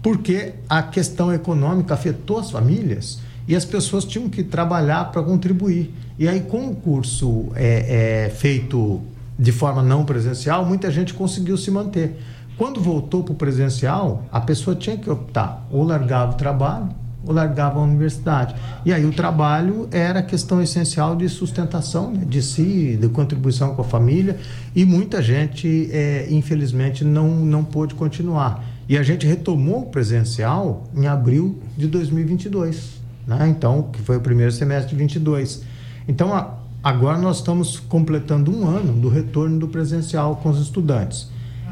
porque 0.03 0.55
a 0.67 0.83
questão 0.83 1.33
econômica 1.33 1.93
afetou 1.93 2.38
as 2.38 2.51
famílias 2.51 3.19
e 3.47 3.55
as 3.55 3.63
pessoas 3.63 4.03
tinham 4.03 4.27
que 4.27 4.43
trabalhar 4.43 5.05
para 5.05 5.24
contribuir. 5.24 5.93
E 6.19 6.27
aí, 6.27 6.41
com 6.41 6.67
o 6.67 6.75
curso 6.75 7.45
é, 7.55 8.25
é, 8.25 8.29
feito 8.29 9.00
de 9.39 9.53
forma 9.53 9.81
não 9.81 10.03
presencial, 10.03 10.65
muita 10.65 10.91
gente 10.91 11.13
conseguiu 11.13 11.55
se 11.55 11.71
manter. 11.71 12.19
Quando 12.57 12.81
voltou 12.81 13.23
para 13.23 13.33
o 13.33 13.35
presencial, 13.35 14.23
a 14.31 14.41
pessoa 14.41 14.75
tinha 14.75 14.97
que 14.97 15.09
optar 15.09 15.67
ou 15.71 15.83
largava 15.83 16.31
o 16.31 16.35
trabalho 16.35 16.89
ou 17.23 17.33
largava 17.33 17.79
a 17.79 17.83
universidade. 17.83 18.55
E 18.85 18.93
aí 18.93 19.05
o 19.05 19.11
trabalho 19.11 19.87
era 19.91 20.23
questão 20.23 20.61
essencial 20.61 21.15
de 21.15 21.27
sustentação 21.27 22.11
né, 22.11 22.23
de 22.25 22.41
si, 22.41 22.97
de 22.99 23.09
contribuição 23.09 23.75
com 23.75 23.81
a 23.81 23.85
família, 23.85 24.37
e 24.75 24.85
muita 24.85 25.21
gente, 25.21 25.89
é, 25.91 26.27
infelizmente, 26.31 27.03
não, 27.03 27.27
não 27.27 27.63
pôde 27.63 27.93
continuar. 27.93 28.63
E 28.87 28.97
a 28.97 29.03
gente 29.03 29.27
retomou 29.27 29.81
o 29.81 29.85
presencial 29.87 30.85
em 30.95 31.05
abril 31.07 31.59
de 31.77 31.87
2022, 31.87 33.01
né? 33.27 33.47
então, 33.49 33.89
que 33.91 34.01
foi 34.01 34.17
o 34.17 34.21
primeiro 34.21 34.51
semestre 34.51 34.95
de 34.95 34.95
22. 34.95 35.63
Então, 36.07 36.33
a, 36.33 36.55
agora 36.81 37.17
nós 37.17 37.37
estamos 37.37 37.77
completando 37.77 38.55
um 38.55 38.65
ano 38.65 38.93
do 38.93 39.09
retorno 39.09 39.59
do 39.59 39.67
presencial 39.67 40.37
com 40.37 40.49
os 40.49 40.61
estudantes. 40.61 41.29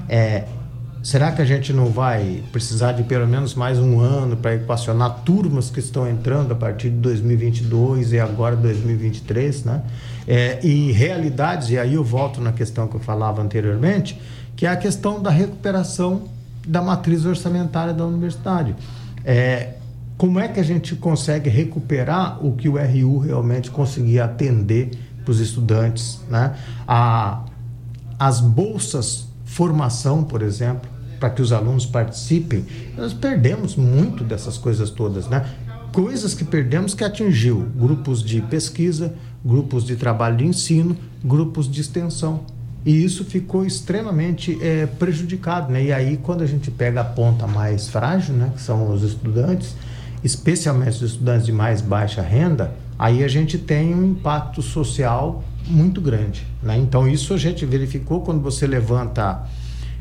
É, 0.10 0.44
Será 1.06 1.32
que 1.32 1.40
a 1.40 1.46
gente 1.46 1.72
não 1.72 1.92
vai 1.92 2.44
precisar 2.52 2.94
de 2.94 3.04
pelo 3.04 3.28
menos 3.28 3.54
mais 3.54 3.78
um 3.78 4.00
ano 4.00 4.36
para 4.36 4.56
equacionar 4.56 5.20
turmas 5.24 5.70
que 5.70 5.80
estão 5.80 6.10
entrando 6.10 6.52
a 6.52 6.56
partir 6.56 6.90
de 6.90 6.96
2022 6.96 8.12
e 8.14 8.20
agora 8.20 8.56
2023, 8.56 9.66
né? 9.66 9.84
É, 10.28 10.60
e 10.66 10.92
realidades, 10.92 11.70
e 11.70 11.78
aí 11.78 11.94
eu 11.94 12.04
volto 12.04 12.42
na 12.42 12.52
questão 12.52 12.88
que 12.88 12.96
eu 12.96 13.00
falava 13.00 13.40
anteriormente, 13.40 14.20
que 14.56 14.66
é 14.66 14.70
a 14.70 14.76
questão 14.76 15.22
da 15.22 15.30
recuperação 15.30 16.24
da 16.68 16.82
matriz 16.82 17.24
orçamentária 17.24 17.94
da 17.94 18.04
universidade. 18.04 18.76
É, 19.24 19.74
como 20.18 20.40
é 20.40 20.48
que 20.48 20.60
a 20.60 20.64
gente 20.64 20.96
consegue 20.96 21.52
recuperar 21.52 22.44
o 22.44 22.54
que 22.54 22.68
o 22.68 22.78
RU 22.78 23.20
realmente 23.20 23.70
conseguia 23.70 24.26
atender 24.26 24.90
para 25.24 25.32
os 25.32 25.40
estudantes, 25.40 26.20
né? 26.28 26.56
A, 26.88 27.46
as 28.18 28.42
bolsas 28.42 29.28
formação, 29.56 30.24
por 30.24 30.42
exemplo, 30.42 30.95
para 31.26 31.32
que 31.32 31.42
os 31.42 31.52
alunos 31.52 31.88
participem, 31.88 32.64
nós 32.96 33.12
perdemos 33.12 33.76
muito 33.76 34.24
dessas 34.24 34.60
coisas 34.60 34.92
todas, 34.92 35.28
né? 35.28 35.44
Coisas 35.92 36.36
que 36.36 36.44
perdemos 36.44 36.94
que 36.94 37.04
atingiu 37.04 37.66
grupos 37.76 38.22
de 38.22 38.42
pesquisa, 38.44 39.16
grupos 39.44 39.84
de 39.84 39.96
trabalho 39.96 40.38
de 40.38 40.46
ensino, 40.46 40.96
grupos 41.24 41.72
de 41.72 41.82
extensão. 41.82 42.42
E 42.86 43.04
isso 43.04 43.26
ficou 43.26 43.66
extremamente 43.66 44.56
é, 44.62 44.86
prejudicado, 44.86 45.74
né? 45.74 45.86
E 45.86 45.92
aí, 45.92 46.18
quando 46.18 46.44
a 46.44 46.46
gente 46.46 46.70
pega 46.70 47.02
a 47.02 47.06
ponta 47.06 47.48
mais 47.48 47.90
frágil, 47.90 48.36
né? 48.36 48.52
Que 48.54 48.62
são 48.62 48.94
os 48.94 49.02
estudantes, 49.02 49.76
especialmente 50.24 51.04
os 51.04 51.14
estudantes 51.14 51.48
de 51.48 51.52
mais 51.52 51.82
baixa 51.82 52.22
renda, 52.22 52.72
aí 53.00 53.24
a 53.24 53.28
gente 53.28 53.58
tem 53.58 53.96
um 53.96 54.12
impacto 54.12 54.62
social 54.62 55.44
muito 55.66 56.00
grande, 56.00 56.46
né? 56.62 56.78
Então, 56.78 57.08
isso 57.08 57.34
a 57.34 57.38
gente 57.38 57.66
verificou 57.66 58.22
quando 58.22 58.42
você 58.42 58.68
levanta 58.68 59.44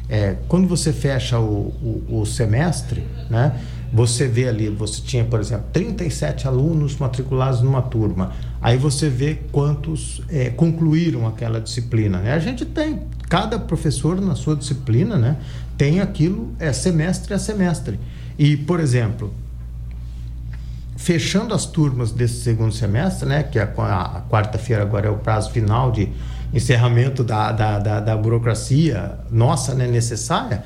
é, 0.09 0.37
quando 0.49 0.69
você 0.69 0.93
fecha 0.93 1.39
o, 1.39 1.73
o, 2.09 2.21
o, 2.21 2.27
semestre, 2.27 3.05
né, 3.31 3.59
você 3.93 4.27
vê 4.29 4.49
ali, 4.49 4.69
você 4.69 5.01
tinha, 5.01 5.25
por 5.25 5.41
exemplo, 5.41 5.67
37 5.73 6.47
alunos 6.47 6.97
matriculados 6.99 7.63
numa 7.63 7.81
turma. 7.81 8.33
Aí 8.61 8.77
você 8.77 9.09
vê 9.09 9.39
quantos 9.53 10.21
é, 10.29 10.51
concluíram 10.51 11.27
aquela 11.27 11.61
disciplina. 11.61 12.19
Né? 12.19 12.33
A 12.33 12.39
gente 12.39 12.65
tem, 12.65 13.03
cada 13.29 13.59
professor 13.59 14.21
na 14.21 14.35
sua 14.35 14.57
disciplina, 14.57 15.17
né, 15.17 15.37
tem 15.79 16.01
aquilo 16.01 16.53
é 16.59 16.73
semestre 16.73 17.33
a 17.33 17.39
semestre. 17.39 17.99
E, 18.39 18.57
por 18.57 18.81
exemplo, 18.81 19.33
fechando 20.97 21.55
as 21.55 21.65
turmas 21.67 22.11
desse 22.11 22.43
segundo 22.43 22.73
semestre, 22.73 23.29
né, 23.29 23.43
que 23.43 23.59
a, 23.59 23.73
a, 23.77 24.19
a 24.19 24.23
quarta-feira 24.23 24.83
agora 24.83 25.07
é 25.07 25.11
o 25.11 25.19
prazo 25.19 25.51
final 25.51 25.91
de 25.91 26.09
encerramento 26.55 27.25
da, 27.25 27.51
da, 27.51 27.79
da, 27.79 28.01
da 28.01 28.17
burocracia 28.17 29.19
nossa, 29.31 29.75
né, 29.75 29.87
necessária, 29.87 30.65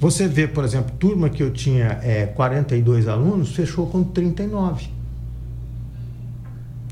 você 0.00 0.28
vê, 0.28 0.46
por 0.46 0.64
exemplo, 0.64 0.94
turma 0.96 1.28
que 1.28 1.42
eu 1.42 1.52
tinha 1.52 1.98
é, 2.02 2.26
42 2.26 3.08
alunos, 3.08 3.54
fechou 3.54 3.88
com 3.88 4.04
39. 4.04 4.88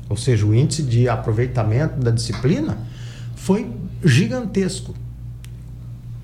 Ou 0.09 0.17
seja, 0.17 0.45
o 0.45 0.53
índice 0.53 0.83
de 0.83 1.07
aproveitamento 1.07 1.99
da 1.99 2.11
disciplina 2.11 2.77
foi 3.35 3.71
gigantesco. 4.03 4.93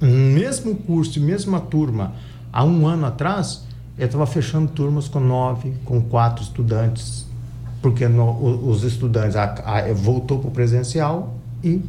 Mesmo 0.01 0.75
curso, 0.75 1.21
mesma 1.21 1.61
turma, 1.61 2.13
há 2.51 2.65
um 2.65 2.85
ano 2.85 3.05
atrás, 3.05 3.63
eu 3.97 4.05
estava 4.05 4.25
fechando 4.25 4.69
turmas 4.69 5.07
com 5.07 5.21
nove, 5.21 5.73
com 5.85 6.01
quatro 6.01 6.43
estudantes, 6.43 7.25
porque 7.81 8.09
no, 8.09 8.67
os 8.69 8.83
estudantes 8.83 9.37
a, 9.37 9.43
a, 9.43 9.93
voltou 9.93 10.39
para 10.39 10.49
o 10.49 10.51
presencial 10.51 11.37
e 11.63 11.81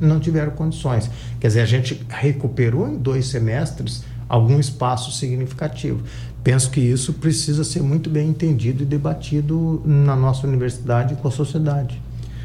não 0.00 0.20
tiveram 0.20 0.52
condições. 0.52 1.10
Quer 1.40 1.48
dizer, 1.48 1.60
a 1.60 1.66
gente 1.66 2.00
recuperou 2.08 2.88
em 2.88 2.96
dois 2.96 3.26
semestres 3.26 4.04
algum 4.28 4.58
espaço 4.58 5.12
significativo. 5.12 6.02
Penso 6.42 6.70
que 6.70 6.80
isso 6.80 7.12
precisa 7.14 7.64
ser 7.64 7.82
muito 7.82 8.08
bem 8.08 8.28
entendido 8.28 8.82
e 8.82 8.86
debatido 8.86 9.82
na 9.84 10.14
nossa 10.14 10.46
universidade 10.46 11.14
e 11.14 11.16
com 11.16 11.28
a 11.28 11.30
sociedade. 11.30 12.00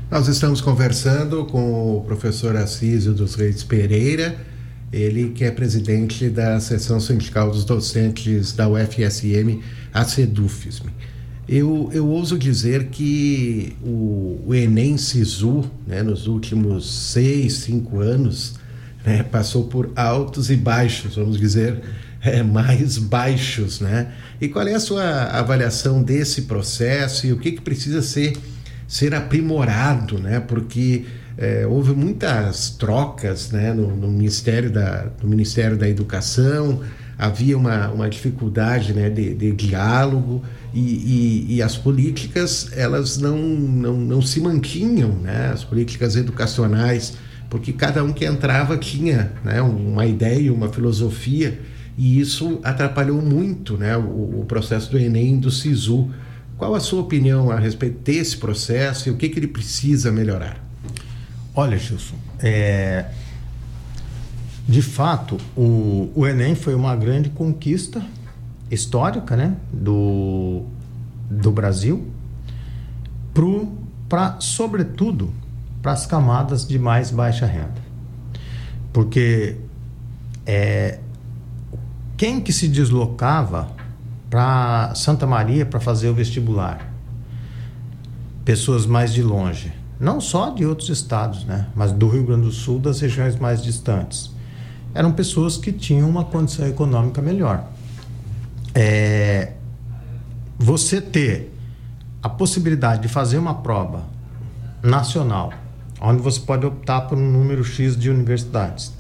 Nós 0.10 0.28
estamos 0.28 0.60
conversando 0.60 1.46
com 1.46 1.98
o 1.98 2.02
professor 2.02 2.56
Assísio 2.56 3.14
dos 3.14 3.36
Reis 3.36 3.64
Pereira, 3.64 4.36
ele 4.92 5.30
que 5.30 5.46
é 5.46 5.52
presidente 5.52 6.30
da 6.30 6.60
seção 6.60 7.00
sindical 7.00 7.50
dos 7.50 7.64
docentes 7.64 8.52
da 8.52 8.68
UFSM, 8.68 9.62
a 9.94 10.04
CEDUFSM. 10.04 10.90
Eu, 11.52 11.90
eu 11.94 12.08
ouso 12.08 12.40
dizer 12.40 12.86
que 12.86 13.76
o, 13.84 14.40
o 14.46 14.56
Enem 14.56 14.98
Sisu, 14.98 15.70
né, 15.86 16.02
nos 16.02 16.26
últimos 16.26 17.12
seis, 17.12 17.56
cinco 17.56 18.00
anos, 18.00 18.56
né, 19.06 19.22
passou 19.22 19.66
por 19.66 19.92
altos 19.94 20.50
e 20.50 20.56
baixos, 20.56 21.18
vamos 21.18 21.38
dizer, 21.38 21.82
é, 22.24 22.42
mais 22.42 22.98
baixos. 22.98 23.82
Né? 23.82 24.14
E 24.40 24.48
qual 24.48 24.66
é 24.66 24.76
a 24.76 24.80
sua 24.80 25.04
avaliação 25.26 26.02
desse 26.02 26.44
processo 26.44 27.28
e 27.28 27.34
o 27.34 27.38
que, 27.38 27.52
que 27.52 27.62
precisa 27.62 28.02
ser, 28.02 28.38
ser 28.88 29.14
aprimorado? 29.14 30.20
Né? 30.20 30.40
Porque 30.40 31.04
é, 31.38 31.68
houve 31.68 31.92
muitas 31.92 32.70
trocas 32.70 33.52
né, 33.52 33.74
no, 33.74 33.94
no, 33.94 34.08
Ministério 34.08 34.72
da, 34.72 35.08
no 35.22 35.28
Ministério 35.28 35.76
da 35.76 35.90
Educação, 35.90 36.80
havia 37.18 37.58
uma, 37.58 37.90
uma 37.90 38.10
dificuldade 38.10 38.94
né, 38.94 39.10
de, 39.10 39.34
de 39.34 39.52
diálogo 39.52 40.42
e, 40.74 40.80
e, 40.80 41.56
e, 41.56 41.62
as 41.62 41.76
políticas 41.76 42.70
elas 42.74 43.18
não, 43.18 43.38
não, 43.38 43.98
não 43.98 44.22
se 44.22 44.40
mantinham, 44.40 45.10
né, 45.16 45.52
as 45.54 45.64
políticas 45.64 46.16
educacionais 46.16 47.14
porque 47.52 47.74
cada 47.74 48.02
um 48.02 48.14
que 48.14 48.26
entrava 48.26 48.78
tinha 48.78 49.34
né, 49.44 49.62
uma 49.62 50.06
ideia, 50.06 50.54
uma 50.54 50.70
filosofia, 50.70 51.60
e 51.98 52.18
isso 52.18 52.62
atrapalhou 52.64 53.22
muito 53.22 53.78
né, 53.78 53.98
o, 53.98 54.40
o, 54.40 54.46
processo 54.48 54.90
do 54.90 54.98
Enem 54.98 55.38
do 55.38 55.52
SISU. 55.52 56.10
Qual 56.58 56.74
a 56.74 56.80
sua 56.80 57.02
opinião 57.02 57.52
a 57.52 57.60
respeito 57.60 58.00
desse 58.00 58.38
processo 58.38 59.10
e 59.10 59.12
o 59.12 59.18
que, 59.18 59.28
que 59.28 59.38
ele 59.38 59.48
precisa 59.50 60.14
melhorar? 60.14 60.66
Olha, 61.54 61.78
Gilson, 61.78 62.16
é... 62.40 63.08
de 64.66 64.82
fato, 64.82 65.36
o, 65.54 66.10
o 66.16 66.26
Enem 66.26 66.56
foi 66.56 66.74
uma 66.74 66.96
grande 66.96 67.30
conquista 67.32 68.02
histórica 68.72 69.36
né, 69.36 69.56
do, 69.72 70.64
do 71.30 71.52
Brasil, 71.52 72.08
para, 74.08 74.40
sobretudo, 74.40 75.32
para 75.82 75.92
as 75.92 76.06
camadas 76.06 76.66
de 76.68 76.80
mais 76.80 77.12
baixa 77.12 77.46
renda. 77.46 77.82
Porque 78.94 79.58
é, 80.46 81.00
quem 82.18 82.42
que 82.42 82.52
se 82.52 82.68
deslocava 82.68 83.70
para 84.30 84.94
Santa 84.96 85.26
Maria 85.26 85.66
para 85.66 85.80
fazer 85.80 86.10
o 86.10 86.14
vestibular? 86.14 86.94
Pessoas 88.44 88.86
mais 88.86 89.14
de 89.14 89.22
longe. 89.22 89.72
Não 90.00 90.20
só 90.20 90.50
de 90.50 90.66
outros 90.66 90.90
estados, 90.90 91.46
né? 91.46 91.68
mas 91.76 91.92
do 91.92 92.08
Rio 92.10 92.26
Grande 92.26 92.46
do 92.46 92.52
Sul, 92.52 92.80
das 92.80 93.00
regiões 93.00 93.38
mais 93.38 93.62
distantes. 93.62 94.32
Eram 94.94 95.12
pessoas 95.12 95.58
que 95.58 95.72
tinham 95.72 96.10
uma 96.10 96.26
condição 96.26 96.68
econômica 96.68 97.22
melhor. 97.22 97.66
É, 98.74 99.54
você 100.58 101.02
ter 101.02 101.54
a 102.22 102.30
possibilidade 102.30 103.02
de 103.02 103.08
fazer 103.08 103.38
uma 103.38 103.56
prova 103.56 104.04
nacional 104.84 105.52
onde 106.02 106.22
você 106.22 106.40
pode 106.40 106.66
optar 106.66 107.02
por 107.02 107.18
um 107.18 107.32
número 107.32 107.64
X 107.64 107.96
de 107.96 108.10
universidades. 108.10 108.92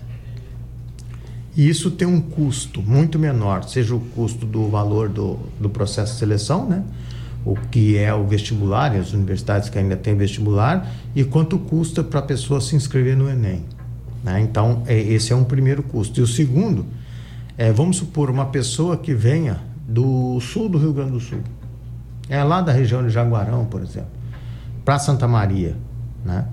E 1.57 1.67
isso 1.67 1.89
tem 1.91 2.07
um 2.07 2.21
custo 2.21 2.81
muito 2.81 3.17
menor, 3.17 3.63
seja 3.63 3.95
o 3.95 3.99
custo 3.99 4.45
do 4.45 4.69
valor 4.69 5.10
do, 5.10 5.38
do 5.60 5.69
processo 5.69 6.13
de 6.13 6.19
seleção, 6.19 6.69
né? 6.69 6.84
o 7.43 7.55
que 7.55 7.97
é 7.97 8.13
o 8.13 8.25
vestibular, 8.25 8.95
e 8.95 8.99
as 8.99 9.13
universidades 9.13 9.67
que 9.67 9.77
ainda 9.77 9.97
têm 9.97 10.15
vestibular, 10.15 10.93
e 11.15 11.23
quanto 11.23 11.57
custa 11.57 12.03
para 12.03 12.19
a 12.19 12.23
pessoa 12.23 12.62
se 12.62 12.75
inscrever 12.75 13.17
no 13.17 13.27
Enem. 13.27 13.65
Né? 14.23 14.39
Então, 14.41 14.84
é, 14.86 14.97
esse 14.97 15.34
é 15.34 15.36
um 15.36 15.43
primeiro 15.43 15.81
custo. 15.81 16.19
E 16.19 16.23
o 16.23 16.27
segundo, 16.27 16.86
é, 17.62 17.71
vamos 17.71 17.97
supor, 17.97 18.32
uma 18.32 18.47
pessoa 18.47 18.97
que 18.97 19.13
venha 19.13 19.62
do 19.88 20.39
sul 20.39 20.67
do 20.67 20.80
Rio 20.80 20.91
Grande 20.93 21.12
do 21.12 21.19
Sul, 21.19 21.41
é 22.28 22.43
lá 22.43 22.60
da 22.60 22.71
região 22.71 23.04
de 23.04 23.12
Jaguarão, 23.12 23.65
por 23.65 23.84
exemplo, 23.84 24.10
para 24.84 24.97
Santa 24.97 25.28
Maria, 25.28 25.76
né? 26.26 26.47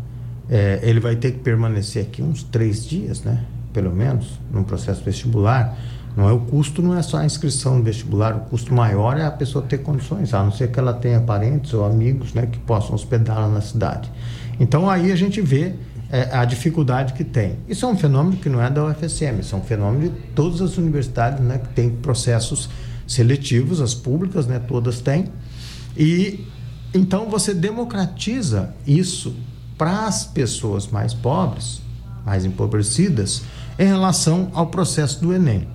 é, 0.51 0.81
ele 0.83 1.01
vai 1.01 1.17
ter 1.17 1.33
que 1.33 1.39
permanecer 1.39 2.03
aqui 2.03 2.23
uns 2.23 2.43
três 2.43 2.85
dias, 2.85 3.23
né? 3.23 3.43
Pelo 3.73 3.91
menos, 3.91 4.39
num 4.53 4.63
processo 4.63 5.03
vestibular. 5.03 5.79
Não 6.15 6.29
é 6.29 6.33
o 6.33 6.41
custo, 6.41 6.83
não 6.83 6.95
é 6.95 7.01
só 7.01 7.17
a 7.17 7.25
inscrição 7.25 7.79
no 7.79 7.83
vestibular, 7.83 8.37
o 8.37 8.41
custo 8.41 8.75
maior 8.75 9.17
é 9.17 9.25
a 9.25 9.31
pessoa 9.31 9.65
ter 9.65 9.79
condições, 9.79 10.35
a 10.35 10.43
não 10.43 10.53
ser 10.53 10.71
que 10.71 10.79
ela 10.79 10.93
tenha 10.93 11.21
parentes 11.23 11.73
ou 11.73 11.87
amigos 11.87 12.35
né, 12.35 12.45
que 12.45 12.59
possam 12.59 12.95
hospedá-la 12.95 13.49
na 13.49 13.63
cidade. 13.63 14.11
Então 14.61 14.91
aí 14.91 15.11
a 15.11 15.17
gente 15.17 15.41
vê 15.41 15.75
é, 16.11 16.35
a 16.37 16.45
dificuldade 16.45 17.13
que 17.13 17.25
tem. 17.25 17.59
Isso 17.69 17.85
é 17.85 17.89
um 17.89 17.97
fenômeno 17.97 18.37
que 18.37 18.49
não 18.49 18.63
é 18.63 18.71
da 18.71 18.85
UFSM, 18.85 19.41
isso 19.41 19.55
é 19.55 19.59
um 19.59 19.63
fenômeno 19.63 20.11
de 20.11 20.21
todas 20.35 20.61
as 20.63 20.79
universidades 20.79 21.41
né, 21.41 21.59
que 21.59 21.69
têm 21.69 21.91
processos 21.91 22.69
seletivos, 23.07 23.81
as 23.81 23.95
públicas, 23.95 24.47
né, 24.47 24.59
todas 24.59 25.01
têm. 25.01 25.27
E 25.97 26.47
então 26.95 27.29
você 27.29 27.53
democratiza 27.53 28.75
isso 28.87 29.37
para 29.77 30.07
as 30.07 30.25
pessoas 30.25 30.89
mais 30.89 31.13
pobres, 31.13 31.81
mais 32.25 32.45
empobrecidas, 32.45 33.43
em 33.79 33.87
relação 33.87 34.51
ao 34.55 34.67
processo 34.67 35.21
do 35.21 35.33
Enem. 35.33 35.69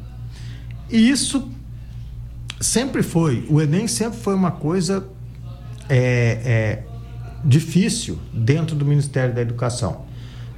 E 0.90 1.10
isso 1.10 1.50
sempre 2.60 3.04
foi, 3.04 3.46
o 3.50 3.62
Enem 3.62 3.88
sempre 3.88 4.20
foi 4.20 4.34
uma 4.34 4.52
coisa 4.52 5.08
é, 5.88 6.42
é, 6.44 6.84
difícil 7.46 8.20
dentro 8.34 8.76
do 8.76 8.86
Ministério 8.86 9.34
da 9.34 9.42
Educação. 9.42 10.06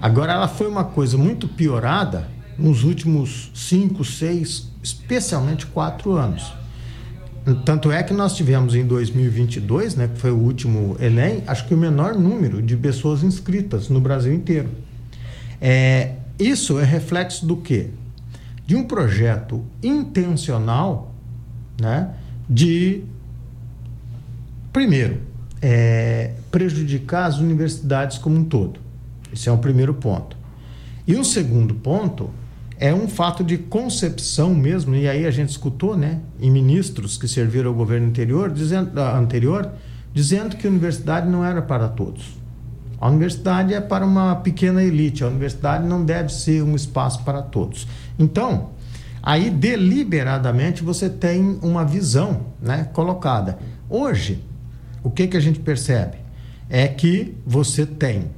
Agora, 0.05 0.33
ela 0.33 0.47
foi 0.47 0.67
uma 0.67 0.83
coisa 0.83 1.17
muito 1.17 1.47
piorada 1.47 2.27
nos 2.59 2.83
últimos 2.83 3.49
cinco, 3.55 4.05
seis, 4.05 4.69
especialmente 4.83 5.65
quatro 5.65 6.11
anos. 6.11 6.53
Tanto 7.65 7.91
é 7.91 8.03
que 8.03 8.13
nós 8.13 8.35
tivemos 8.35 8.75
em 8.75 8.85
2022, 8.85 9.95
né, 9.95 10.07
que 10.07 10.19
foi 10.19 10.29
o 10.29 10.37
último 10.37 10.95
Enem, 10.99 11.41
acho 11.47 11.67
que 11.67 11.73
o 11.73 11.77
menor 11.77 12.13
número 12.13 12.61
de 12.61 12.77
pessoas 12.77 13.23
inscritas 13.23 13.89
no 13.89 13.99
Brasil 13.99 14.31
inteiro. 14.31 14.69
É, 15.59 16.17
isso 16.37 16.79
é 16.79 16.83
reflexo 16.83 17.43
do 17.43 17.57
quê? 17.57 17.89
De 18.63 18.75
um 18.75 18.83
projeto 18.83 19.65
intencional 19.81 21.15
né, 21.81 22.11
de, 22.47 23.01
primeiro, 24.71 25.17
é, 25.59 26.33
prejudicar 26.51 27.25
as 27.25 27.39
universidades 27.39 28.19
como 28.19 28.35
um 28.35 28.43
todo. 28.43 28.84
Esse 29.35 29.49
é 29.49 29.51
o 29.51 29.57
primeiro 29.57 29.93
ponto. 29.93 30.37
E 31.05 31.15
um 31.15 31.23
segundo 31.23 31.75
ponto 31.75 32.29
é 32.79 32.93
um 32.93 33.07
fato 33.07 33.43
de 33.43 33.57
concepção 33.57 34.55
mesmo, 34.55 34.95
e 34.95 35.07
aí 35.07 35.25
a 35.25 35.31
gente 35.31 35.49
escutou, 35.49 35.95
né, 35.95 36.19
em 36.39 36.49
ministros 36.49 37.17
que 37.17 37.27
serviram 37.27 37.69
ao 37.69 37.75
governo 37.75 38.07
anterior, 38.07 38.49
dizendo, 38.49 38.99
anterior, 38.99 39.71
dizendo 40.13 40.55
que 40.55 40.65
a 40.65 40.69
universidade 40.69 41.29
não 41.29 41.43
era 41.43 41.61
para 41.61 41.87
todos. 41.87 42.37
A 42.99 43.09
universidade 43.09 43.73
é 43.73 43.81
para 43.81 44.05
uma 44.05 44.35
pequena 44.37 44.81
elite, 44.81 45.23
a 45.23 45.27
universidade 45.27 45.85
não 45.85 46.03
deve 46.03 46.33
ser 46.33 46.63
um 46.63 46.75
espaço 46.75 47.23
para 47.23 47.41
todos. 47.41 47.87
Então, 48.17 48.69
aí 49.21 49.49
deliberadamente 49.49 50.81
você 50.81 51.09
tem 51.09 51.59
uma 51.61 51.83
visão 51.83 52.47
né, 52.61 52.89
colocada. 52.93 53.57
Hoje, 53.89 54.43
o 55.03 55.11
que, 55.11 55.27
que 55.27 55.37
a 55.37 55.41
gente 55.41 55.59
percebe? 55.59 56.17
É 56.69 56.87
que 56.87 57.35
você 57.45 57.85
tem 57.85 58.29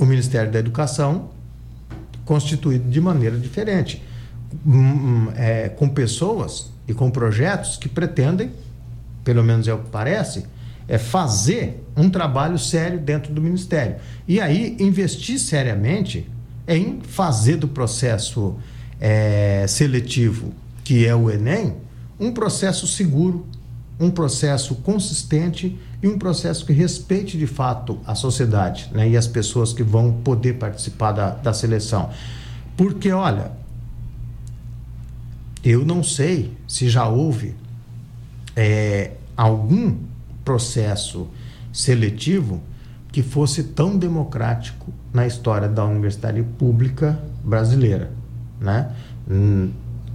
o 0.00 0.06
Ministério 0.06 0.50
da 0.50 0.58
Educação 0.58 1.30
constituído 2.24 2.88
de 2.88 3.00
maneira 3.00 3.38
diferente, 3.38 4.02
hum, 4.66 4.72
hum, 4.72 5.28
é, 5.36 5.68
com 5.68 5.88
pessoas 5.88 6.70
e 6.88 6.94
com 6.94 7.10
projetos 7.10 7.76
que 7.76 7.88
pretendem 7.88 8.50
pelo 9.24 9.42
menos 9.42 9.68
é 9.68 9.74
o 9.74 9.78
que 9.78 9.90
parece, 9.90 10.44
é 10.88 10.98
fazer 10.98 11.84
um 11.96 12.10
trabalho 12.10 12.58
sério 12.58 12.98
dentro 12.98 13.32
do 13.32 13.40
Ministério. 13.40 13.96
E 14.26 14.40
aí 14.40 14.76
investir 14.80 15.38
seriamente 15.38 16.28
em 16.66 17.00
fazer 17.02 17.56
do 17.56 17.68
processo 17.68 18.56
é, 19.00 19.66
seletivo, 19.68 20.52
que 20.82 21.06
é 21.06 21.14
o 21.14 21.30
Enem, 21.30 21.76
um 22.18 22.32
processo 22.32 22.86
seguro, 22.86 23.46
um 24.00 24.10
processo 24.10 24.76
consistente 24.76 25.78
e 26.02 26.08
um 26.08 26.18
processo 26.18 26.64
que 26.64 26.72
respeite 26.72 27.36
de 27.36 27.46
fato 27.46 27.98
a 28.06 28.14
sociedade 28.14 28.88
né, 28.92 29.06
e 29.08 29.16
as 29.16 29.26
pessoas 29.26 29.74
que 29.74 29.82
vão 29.82 30.10
poder 30.24 30.54
participar 30.54 31.12
da, 31.12 31.30
da 31.30 31.52
seleção. 31.52 32.08
Porque, 32.76 33.12
olha, 33.12 33.52
eu 35.62 35.84
não 35.84 36.02
sei 36.02 36.56
se 36.66 36.88
já 36.88 37.06
houve 37.06 37.54
é, 38.56 39.12
algum 39.36 39.96
processo 40.42 41.28
seletivo 41.70 42.62
que 43.12 43.22
fosse 43.22 43.64
tão 43.64 43.98
democrático 43.98 44.92
na 45.12 45.26
história 45.26 45.68
da 45.68 45.84
universidade 45.84 46.42
pública 46.42 47.20
brasileira, 47.44 48.10
né? 48.58 48.90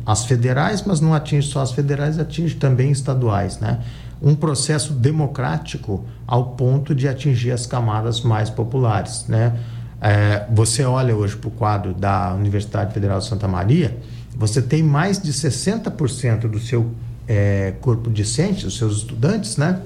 As 0.06 0.26
federais, 0.26 0.84
mas 0.86 1.02
não 1.02 1.13
atinge 1.13 1.48
só 1.48 1.62
as 1.62 1.72
federais, 1.72 2.20
atinge 2.20 2.56
também 2.56 2.91
estaduais, 2.91 3.60
né? 3.60 3.80
Um 4.22 4.36
processo 4.36 4.94
democrático 4.94 6.06
ao 6.28 6.52
ponto 6.52 6.94
de 6.94 7.08
atingir 7.08 7.52
as 7.52 7.65
camadas 7.65 8.22
mais 8.22 8.50
populares, 8.50 9.26
né? 9.28 9.58
É, 10.00 10.46
você 10.52 10.84
olha 10.84 11.15
hoje 11.15 11.36
para 11.36 11.48
o 11.48 11.52
quadro 11.52 11.94
da 11.94 12.34
Universidade 12.34 12.94
Federal 12.94 13.20
de 13.20 13.26
Santa 13.26 13.48
Maria, 13.48 13.98
você 14.36 14.62
tem 14.62 14.84
mais 14.84 15.20
de 15.20 15.34
60% 15.34 16.48
do 16.50 16.60
seu 16.60 16.91
é, 17.28 17.74
corpo 17.82 18.12
discente, 18.12 18.68
os 18.68 18.78
seus 18.78 18.98
estudantes, 18.98 19.58
né? 19.58 19.82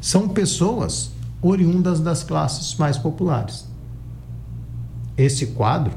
São 0.00 0.28
pessoas 0.28 1.12
oriundas 1.40 2.00
das 2.00 2.24
classes 2.24 2.74
mais 2.76 2.98
populares. 2.98 3.66
Esse 5.16 5.46
quadro, 5.48 5.92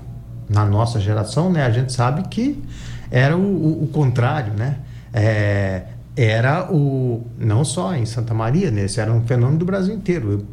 na 0.49 0.65
nossa 0.65 0.99
geração, 0.99 1.51
né, 1.51 1.63
a 1.63 1.71
gente 1.71 1.93
sabe 1.93 2.27
que 2.27 2.61
era 3.11 3.37
o, 3.37 3.41
o, 3.41 3.83
o 3.83 3.87
contrário, 3.87 4.53
né? 4.53 4.79
É, 5.13 5.83
era 6.15 6.71
o 6.71 7.25
não 7.37 7.63
só 7.65 7.95
em 7.95 8.05
Santa 8.05 8.33
Maria, 8.33 8.71
né? 8.71 8.85
Era 8.97 9.11
um 9.11 9.25
fenômeno 9.25 9.59
do 9.59 9.65
Brasil 9.65 9.93
inteiro. 9.93 10.45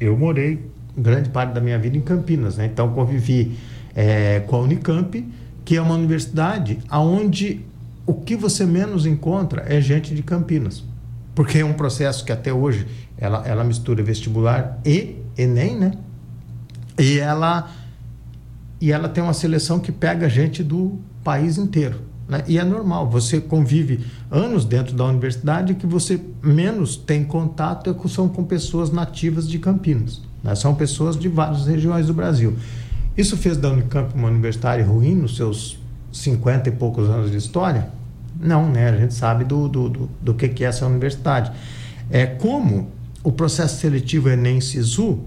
Eu, 0.00 0.08
eu 0.08 0.16
morei 0.16 0.70
grande 0.96 1.28
parte 1.28 1.52
da 1.52 1.60
minha 1.60 1.78
vida 1.78 1.96
em 1.96 2.00
Campinas, 2.00 2.56
né? 2.56 2.66
Então 2.66 2.92
convivi 2.92 3.56
é, 3.94 4.40
com 4.40 4.56
a 4.56 4.60
Unicamp, 4.60 5.26
que 5.64 5.76
é 5.76 5.80
uma 5.80 5.94
universidade 5.94 6.78
aonde 6.88 7.64
o 8.06 8.14
que 8.14 8.36
você 8.36 8.64
menos 8.64 9.06
encontra 9.06 9.64
é 9.68 9.80
gente 9.80 10.14
de 10.14 10.22
Campinas, 10.22 10.82
porque 11.34 11.58
é 11.58 11.64
um 11.64 11.74
processo 11.74 12.24
que 12.24 12.32
até 12.32 12.52
hoje 12.52 12.86
ela, 13.18 13.46
ela 13.46 13.62
mistura 13.64 14.02
vestibular 14.02 14.78
e 14.84 15.16
Enem, 15.36 15.76
né? 15.76 15.92
E 16.98 17.18
ela 17.18 17.70
e 18.80 18.92
ela 18.92 19.08
tem 19.08 19.22
uma 19.22 19.32
seleção 19.32 19.80
que 19.80 19.90
pega 19.90 20.28
gente 20.28 20.62
do 20.62 20.98
país 21.22 21.58
inteiro. 21.58 22.00
Né? 22.28 22.44
E 22.46 22.58
é 22.58 22.64
normal, 22.64 23.08
você 23.08 23.40
convive 23.40 24.04
anos 24.30 24.64
dentro 24.64 24.94
da 24.94 25.04
universidade 25.04 25.74
que 25.74 25.86
você 25.86 26.20
menos 26.42 26.96
tem 26.96 27.24
contato 27.24 27.88
é 27.88 28.08
são 28.08 28.28
com 28.28 28.44
pessoas 28.44 28.90
nativas 28.90 29.48
de 29.48 29.58
Campinas. 29.58 30.20
Né? 30.44 30.54
São 30.54 30.74
pessoas 30.74 31.18
de 31.18 31.28
várias 31.28 31.66
regiões 31.66 32.06
do 32.06 32.14
Brasil. 32.14 32.56
Isso 33.16 33.36
fez 33.36 33.56
da 33.56 33.70
Unicamp 33.70 34.14
uma 34.14 34.28
universidade 34.28 34.82
ruim 34.82 35.14
nos 35.14 35.36
seus 35.36 35.78
50 36.12 36.68
e 36.68 36.72
poucos 36.72 37.08
anos 37.08 37.30
de 37.30 37.36
história? 37.36 37.88
Não, 38.38 38.70
né? 38.70 38.90
A 38.90 38.96
gente 38.96 39.14
sabe 39.14 39.44
do, 39.44 39.66
do, 39.66 39.88
do, 39.88 40.10
do 40.22 40.34
que, 40.34 40.48
que 40.48 40.64
é 40.64 40.68
essa 40.68 40.86
universidade. 40.86 41.50
É 42.10 42.26
como 42.26 42.90
o 43.22 43.32
processo 43.32 43.80
seletivo 43.80 44.28
Enem-SISU, 44.28 45.18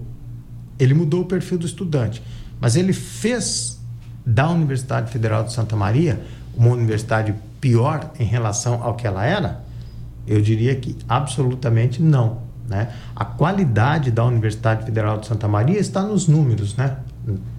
ele 0.78 0.94
mudou 0.94 1.22
o 1.22 1.24
perfil 1.26 1.58
do 1.58 1.66
estudante, 1.66 2.22
mas 2.60 2.76
ele 2.76 2.92
fez 2.92 3.81
da 4.24 4.48
Universidade 4.48 5.10
Federal 5.10 5.44
de 5.44 5.52
Santa 5.52 5.76
Maria 5.76 6.20
uma 6.56 6.70
universidade 6.70 7.34
pior 7.60 8.10
em 8.18 8.24
relação 8.24 8.82
ao 8.82 8.94
que 8.94 9.06
ela 9.06 9.24
era? 9.24 9.62
Eu 10.26 10.40
diria 10.40 10.74
que 10.76 10.96
absolutamente 11.08 12.00
não. 12.00 12.38
Né? 12.68 12.92
A 13.14 13.24
qualidade 13.24 14.10
da 14.10 14.24
Universidade 14.24 14.84
Federal 14.84 15.18
de 15.18 15.26
Santa 15.26 15.48
Maria 15.48 15.78
está 15.78 16.02
nos 16.02 16.28
números, 16.28 16.76
né? 16.76 16.96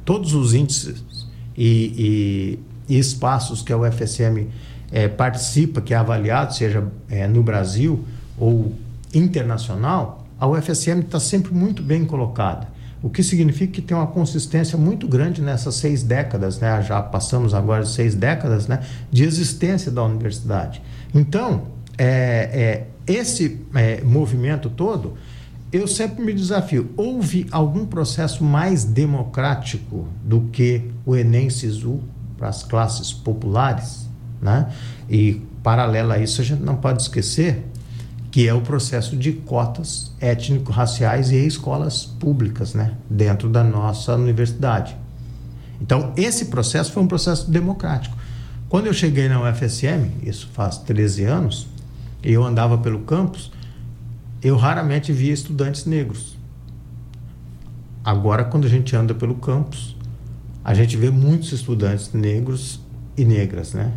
Todos 0.05 0.33
os 0.33 0.53
índices 0.53 1.03
e, 1.57 2.59
e, 2.87 2.95
e 2.95 2.99
espaços 2.99 3.61
que 3.61 3.71
a 3.71 3.77
UFSM 3.77 4.47
é, 4.91 5.07
participa, 5.07 5.81
que 5.81 5.93
é 5.93 5.97
avaliado, 5.97 6.53
seja 6.53 6.87
é, 7.09 7.27
no 7.27 7.43
Brasil 7.43 8.03
ou 8.37 8.73
internacional, 9.13 10.25
a 10.39 10.47
UFSM 10.47 10.99
está 10.99 11.19
sempre 11.19 11.53
muito 11.53 11.81
bem 11.81 12.05
colocada. 12.05 12.67
O 13.03 13.09
que 13.09 13.21
significa 13.21 13.73
que 13.73 13.81
tem 13.81 13.95
uma 13.95 14.07
consistência 14.07 14.77
muito 14.77 15.09
grande 15.09 15.41
nessas 15.41 15.75
seis 15.75 16.01
décadas, 16.01 16.57
né? 16.59 16.81
já 16.81 17.01
passamos 17.01 17.53
agora 17.53 17.85
seis 17.85 18.15
décadas 18.15 18.65
né? 18.65 18.79
de 19.11 19.25
existência 19.25 19.91
da 19.91 20.01
universidade. 20.01 20.81
Então, 21.13 21.63
é, 21.97 22.87
é 23.05 23.11
esse 23.13 23.59
é, 23.75 24.01
movimento 24.01 24.69
todo, 24.69 25.15
eu 25.69 25.85
sempre 25.85 26.23
me 26.23 26.33
desafio: 26.33 26.91
houve 26.95 27.45
algum 27.51 27.85
processo 27.85 28.41
mais 28.41 28.85
democrático 28.85 30.07
do 30.23 30.41
que 30.51 30.89
o 31.05 31.13
Enem 31.13 31.49
Sisu 31.49 31.99
para 32.37 32.47
as 32.47 32.63
classes 32.63 33.11
populares? 33.11 34.07
Né? 34.41 34.71
E, 35.09 35.41
paralelo 35.61 36.13
a 36.13 36.19
isso, 36.19 36.39
a 36.39 36.43
gente 36.43 36.61
não 36.61 36.77
pode 36.77 37.01
esquecer 37.01 37.65
que 38.33 38.47
é 38.47 38.53
o 38.53 38.61
processo 38.61 39.15
de 39.15 39.31
cotas 39.31 40.11
étnico-raciais 40.19 41.29
e 41.29 41.45
escolas 41.45 42.03
públicas 42.03 42.73
né? 42.73 42.95
dentro 43.07 43.47
da 43.47 43.63
nossa 43.63 44.15
universidade. 44.15 44.97
Então, 45.79 46.11
esse 46.17 46.45
processo 46.45 46.91
foi 46.91 47.03
um 47.03 47.07
processo 47.07 47.51
democrático. 47.51 48.17
Quando 48.67 48.87
eu 48.87 48.93
cheguei 48.93 49.29
na 49.29 49.39
UFSM, 49.39 50.09
isso 50.23 50.49
faz 50.51 50.79
13 50.79 51.25
anos, 51.25 51.67
e 52.23 52.31
eu 52.31 52.43
andava 52.43 52.75
pelo 52.75 53.01
campus, 53.01 53.51
eu 54.41 54.57
raramente 54.57 55.13
via 55.13 55.31
estudantes 55.31 55.85
negros. 55.85 56.35
Agora, 58.03 58.45
quando 58.45 58.65
a 58.65 58.69
gente 58.69 58.95
anda 58.95 59.13
pelo 59.13 59.35
campus, 59.35 59.95
a 60.65 60.73
gente 60.73 60.97
vê 60.97 61.11
muitos 61.11 61.51
estudantes 61.51 62.11
negros 62.13 62.79
e 63.15 63.25
negras, 63.25 63.73
né? 63.73 63.91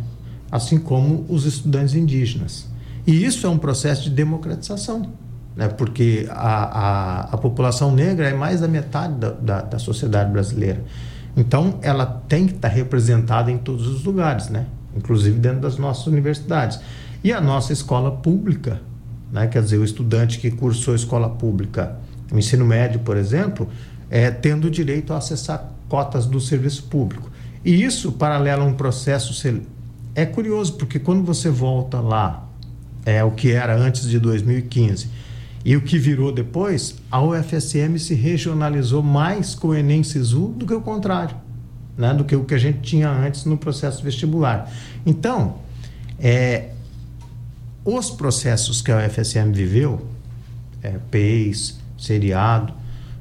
Assim 0.51 0.77
como 0.77 1.25
os 1.27 1.43
estudantes 1.45 1.95
indígenas. 1.95 2.76
E 3.07 3.23
isso 3.23 3.47
é 3.47 3.49
um 3.49 3.57
processo 3.57 4.03
de 4.03 4.09
democratização, 4.09 5.13
né? 5.55 5.69
porque 5.69 6.27
a, 6.29 6.63
a, 6.63 7.21
a 7.31 7.37
população 7.37 7.89
negra 7.89 8.27
é 8.27 8.33
mais 8.33 8.59
da 8.59 8.67
metade 8.67 9.13
da, 9.13 9.29
da, 9.31 9.61
da, 9.61 9.79
sociedade 9.79 10.29
brasileira. 10.29 10.83
Então, 11.35 11.79
ela 11.81 12.05
tem 12.05 12.45
que 12.47 12.55
estar 12.55 12.67
representada 12.67 13.49
em 13.49 13.57
todos 13.57 13.87
os 13.87 14.03
lugares, 14.03 14.49
né? 14.49 14.65
inclusive 14.93 15.39
dentro 15.39 15.61
das 15.61 15.77
nossas 15.77 16.05
universidades. 16.07 16.81
E 17.23 17.31
a 17.31 17.39
nossa 17.39 17.71
escola 17.71 18.11
pública, 18.11 18.81
né? 19.31 19.47
quer 19.47 19.61
dizer, 19.61 19.77
o 19.77 19.85
estudante 19.85 20.37
que 20.37 20.51
cursou 20.51 20.93
escola 20.93 21.29
pública, 21.29 21.95
o 22.29 22.37
ensino 22.37 22.65
médio, 22.65 22.99
por 22.99 23.15
exemplo, 23.15 23.69
é 24.09 24.29
tendo 24.29 24.67
o 24.67 24.69
direito 24.69 25.13
a 25.13 25.17
acessar 25.17 25.71
cotas 25.87 26.25
do 26.25 26.41
serviço 26.41 26.83
público. 26.83 27.31
E 27.63 27.85
isso, 27.85 28.11
paralelo 28.11 28.63
a 28.63 28.65
um 28.65 28.73
processo. 28.73 29.33
É 30.13 30.25
curioso, 30.25 30.73
porque 30.73 30.99
quando 30.99 31.23
você 31.23 31.49
volta 31.49 32.01
lá, 32.01 32.46
é 33.07 33.23
o 33.23 33.31
que 33.31 33.53
era 33.53 33.73
antes 33.73 34.07
de 34.09 34.19
2015, 34.19 35.09
e 35.63 35.77
o 35.77 35.81
que 35.81 35.97
virou 35.97 36.29
depois, 36.29 36.95
a 37.09 37.21
UFSM 37.21 37.97
se 37.97 38.13
regionalizou 38.13 39.01
mais 39.01 39.55
com 39.55 39.69
o 39.69 39.75
Enem 39.75 40.03
Sisu 40.03 40.49
do 40.49 40.65
que 40.65 40.73
o 40.73 40.81
contrário, 40.81 41.35
né? 41.97 42.13
do 42.13 42.25
que 42.25 42.35
o 42.35 42.43
que 42.43 42.53
a 42.53 42.57
gente 42.57 42.79
tinha 42.79 43.09
antes 43.09 43.45
no 43.45 43.57
processo 43.57 44.03
vestibular. 44.03 44.69
Então, 45.05 45.55
é, 46.19 46.71
os 47.85 48.09
processos 48.09 48.81
que 48.81 48.91
a 48.91 48.97
UFSM 48.97 49.53
viveu, 49.53 50.05
é, 50.83 50.95
PEIs, 51.09 51.79
seriado, 51.97 52.73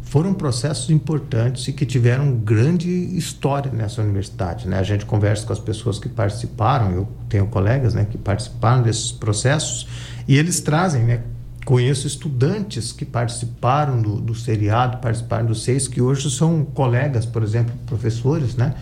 foram 0.07 0.33
processos 0.33 0.89
importantes 0.89 1.67
e 1.67 1.73
que 1.73 1.85
tiveram 1.85 2.33
grande 2.33 2.89
história 2.89 3.73
nessa 3.73 4.01
universidade. 4.01 4.69
Né? 4.69 4.79
A 4.79 4.83
gente 4.83 5.05
conversa 5.05 5.45
com 5.45 5.53
as 5.53 5.59
pessoas 5.59 5.99
que 5.99 6.09
participaram, 6.09 6.93
eu 6.93 7.09
tenho 7.29 7.47
colegas 7.49 7.93
né, 7.93 8.07
que 8.09 8.17
participaram 8.17 8.83
desses 8.83 9.11
processos, 9.11 9.87
e 10.29 10.39
eles 10.39 10.61
trazem, 10.61 11.03
né, 11.03 11.23
conheço 11.65 12.07
estudantes 12.07 12.93
que 12.93 13.05
participaram 13.05 14.01
do, 14.01 14.21
do 14.21 14.35
seriado, 14.35 14.99
participaram 14.99 15.45
do 15.45 15.57
SEIS, 15.57 15.89
que 15.89 16.01
hoje 16.01 16.31
são 16.31 16.65
colegas, 16.65 17.27
por 17.27 17.43
exemplo, 17.43 17.75
professores, 17.85 18.55
né, 18.55 18.75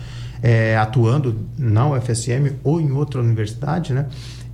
é, 0.43 0.77
atuando 0.77 1.39
na 1.57 1.89
UFSM 1.89 2.53
ou 2.63 2.79
em 2.79 2.91
outra 2.91 3.19
universidade, 3.19 3.93
né, 3.93 4.05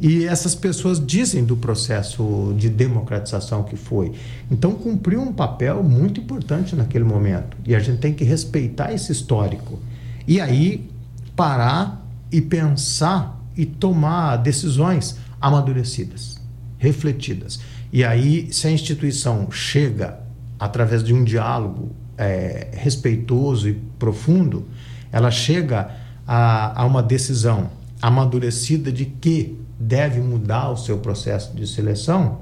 e 0.02 0.26
essas 0.26 0.56
pessoas 0.56 1.00
dizem 1.06 1.46
do 1.46 1.56
processo 1.56 2.56
de 2.58 2.68
democratização 2.70 3.62
que 3.62 3.76
foi. 3.76 4.14
Então, 4.50 4.72
cumpriu 4.72 5.22
um 5.22 5.32
papel 5.32 5.84
muito 5.84 6.20
importante 6.20 6.76
naquele 6.76 7.04
momento. 7.04 7.56
E 7.64 7.76
a 7.76 7.80
gente 7.80 8.00
tem 8.00 8.12
que 8.12 8.24
respeitar 8.24 8.92
esse 8.92 9.12
histórico. 9.12 9.80
E 10.28 10.42
aí, 10.42 10.90
parar 11.36 12.04
e 12.32 12.42
pensar 12.42 13.40
e 13.56 13.64
tomar 13.64 14.38
decisões 14.38 15.18
amadurecidas, 15.40 16.42
refletidas. 16.80 17.60
E 17.94 18.04
aí, 18.04 18.52
se 18.52 18.66
a 18.66 18.72
instituição 18.72 19.52
chega 19.52 20.20
através 20.60 21.04
de 21.04 21.14
um 21.14 21.24
diálogo 21.24 21.92
é, 22.18 22.70
respeitoso 22.74 23.70
e 23.70 23.74
profundo, 24.00 24.66
ela 25.12 25.30
chega 25.30 25.92
a, 26.26 26.82
a 26.82 26.86
uma 26.86 27.04
decisão 27.04 27.70
amadurecida 28.02 28.92
de 28.92 29.06
que 29.06 29.62
deve 29.82 30.20
mudar 30.20 30.70
o 30.70 30.78
seu 30.78 30.98
processo 31.00 31.56
de 31.56 31.66
seleção, 31.66 32.40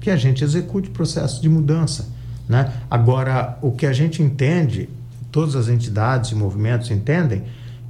que 0.00 0.10
a 0.10 0.16
gente 0.16 0.44
execute 0.44 0.88
o 0.88 0.92
processo 0.92 1.42
de 1.42 1.48
mudança. 1.48 2.08
Né? 2.48 2.72
Agora, 2.90 3.58
o 3.60 3.72
que 3.72 3.86
a 3.86 3.92
gente 3.92 4.22
entende, 4.22 4.88
todas 5.32 5.56
as 5.56 5.68
entidades 5.68 6.30
e 6.30 6.34
movimentos 6.34 6.90
entendem, 6.90 7.42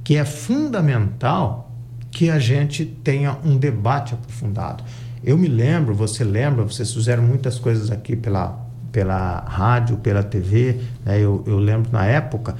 que 0.03 0.15
é 0.15 0.25
fundamental 0.25 1.71
que 2.09 2.29
a 2.29 2.39
gente 2.39 2.85
tenha 2.85 3.37
um 3.45 3.57
debate 3.57 4.13
aprofundado. 4.13 4.83
Eu 5.23 5.37
me 5.37 5.47
lembro, 5.47 5.93
você 5.93 6.23
lembra, 6.23 6.63
vocês 6.63 6.91
fizeram 6.91 7.21
muitas 7.21 7.59
coisas 7.59 7.91
aqui 7.91 8.15
pela, 8.15 8.57
pela 8.91 9.41
rádio, 9.41 9.97
pela 9.97 10.23
TV, 10.23 10.79
né? 11.05 11.19
eu, 11.19 11.43
eu 11.45 11.59
lembro 11.59 11.91
na 11.91 12.05
época, 12.05 12.55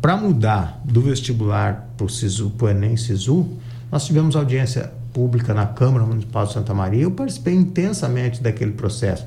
para 0.00 0.16
mudar 0.16 0.80
do 0.84 1.00
vestibular 1.02 1.88
para 1.96 2.06
o 2.06 2.68
Enem 2.68 2.96
SISU, 2.96 3.46
nós 3.90 4.04
tivemos 4.04 4.36
audiência 4.36 4.92
pública 5.12 5.54
na 5.54 5.66
Câmara 5.66 6.04
Municipal 6.04 6.46
de 6.46 6.52
Santa 6.52 6.74
Maria, 6.74 7.02
eu 7.02 7.10
participei 7.10 7.54
intensamente 7.54 8.42
daquele 8.42 8.72
processo. 8.72 9.26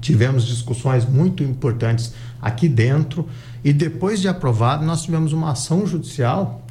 Tivemos 0.00 0.44
discussões 0.44 1.04
muito 1.04 1.42
importantes 1.42 2.12
aqui 2.40 2.68
dentro 2.68 3.28
e 3.62 3.72
depois 3.72 4.20
de 4.20 4.28
aprovado, 4.28 4.84
nós 4.84 5.02
tivemos 5.02 5.32
uma 5.32 5.52
ação 5.52 5.86
judicial 5.86 6.62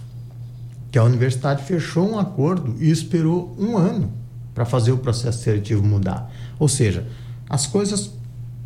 que 0.91 0.99
a 0.99 1.03
universidade 1.03 1.63
fechou 1.63 2.11
um 2.11 2.19
acordo 2.19 2.75
e 2.79 2.91
esperou 2.91 3.55
um 3.59 3.75
ano 3.77 4.11
para 4.53 4.65
fazer 4.65 4.91
o 4.91 4.97
processo 4.97 5.43
seletivo 5.43 5.83
mudar. 5.83 6.31
Ou 6.59 6.67
seja, 6.67 7.07
as 7.49 7.65
coisas 7.65 8.11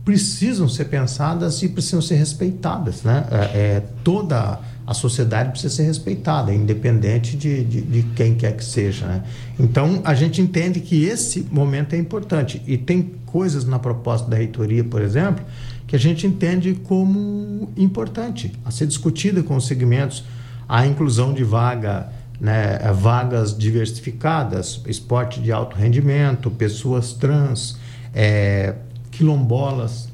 precisam 0.04 0.68
ser 0.68 0.86
pensadas 0.86 1.62
e 1.64 1.70
precisam 1.70 2.02
ser 2.02 2.16
respeitadas. 2.16 3.04
Né? 3.04 3.26
É, 3.32 3.36
é, 3.58 3.84
toda 4.04 4.60
a 4.88 4.94
sociedade 4.94 5.50
precisa 5.52 5.76
ser 5.76 5.84
respeitada, 5.84 6.54
independente 6.54 7.36
de, 7.36 7.62
de, 7.66 7.82
de, 7.82 8.04
quem 8.16 8.36
quer 8.36 8.56
que 8.56 8.64
seja. 8.64 9.06
Né? 9.06 9.24
Então, 9.60 10.02
a 10.06 10.16
gente 10.16 10.42
entende 10.42 10.80
que 10.80 11.04
esse 11.04 11.46
momento 11.52 11.94
é 11.94 11.98
importante. 11.98 12.62
E 12.66 12.78
tem 12.78 13.12
coisas 13.26 13.66
na 13.66 13.78
proposta 13.78 14.30
da 14.30 14.38
reitoria, 14.38 14.86
por 14.86 15.02
exemplo, 15.02 15.44
que 15.86 15.94
a 15.94 16.00
gente 16.00 16.26
entende 16.26 16.74
como 16.86 17.70
importante 17.76 18.54
a 18.64 18.72
ser 18.72 18.88
discutida 18.88 19.44
com 19.44 19.58
os 19.58 19.68
segmentos. 19.68 20.24
A 20.70 20.88
inclusão 20.88 21.34
de 21.34 21.44
vaga, 21.44 22.10
né, 22.40 22.80
vagas 22.94 23.58
diversificadas, 23.58 24.82
esporte 24.88 25.42
de 25.42 25.52
alto 25.52 25.76
rendimento, 25.76 26.50
pessoas 26.50 27.12
trans, 27.12 27.78
é, 28.16 28.74
quilombolas. 29.12 30.08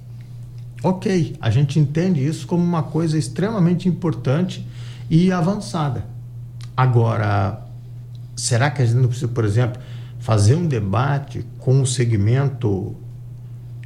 Ok, 0.85 1.37
a 1.39 1.49
gente 1.49 1.79
entende 1.79 2.25
isso 2.25 2.45
como 2.45 2.61
uma 2.61 2.83
coisa 2.83 3.17
extremamente 3.17 3.87
importante 3.87 4.67
e 5.09 5.31
avançada. 5.31 6.05
Agora, 6.75 7.65
será 8.35 8.69
que 8.69 8.81
a 8.81 8.85
gente 8.85 8.97
não 8.97 9.07
precisa, 9.07 9.29
por 9.29 9.45
exemplo, 9.45 9.81
fazer 10.19 10.55
um 10.55 10.67
debate 10.67 11.45
com 11.57 11.81
o 11.81 11.87
segmento, 11.87 12.97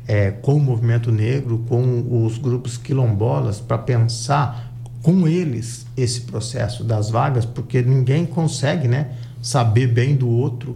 é, 0.08 0.32
com 0.32 0.56
o 0.56 0.60
movimento 0.60 1.12
negro, 1.12 1.64
com 1.70 2.26
os 2.26 2.40
grupos 2.40 2.78
quilombolas, 2.78 3.60
para 3.60 3.78
pensar 3.78 4.74
com 5.04 5.28
eles 5.28 5.86
esse 5.96 6.22
processo 6.22 6.84
das 6.84 7.12
vagas, 7.12 7.46
porque 7.46 7.84
ninguém 7.84 8.26
consegue 8.26 8.88
né, 8.88 9.12
saber 9.40 9.86
bem 9.86 10.16
do 10.16 10.28
outro 10.28 10.76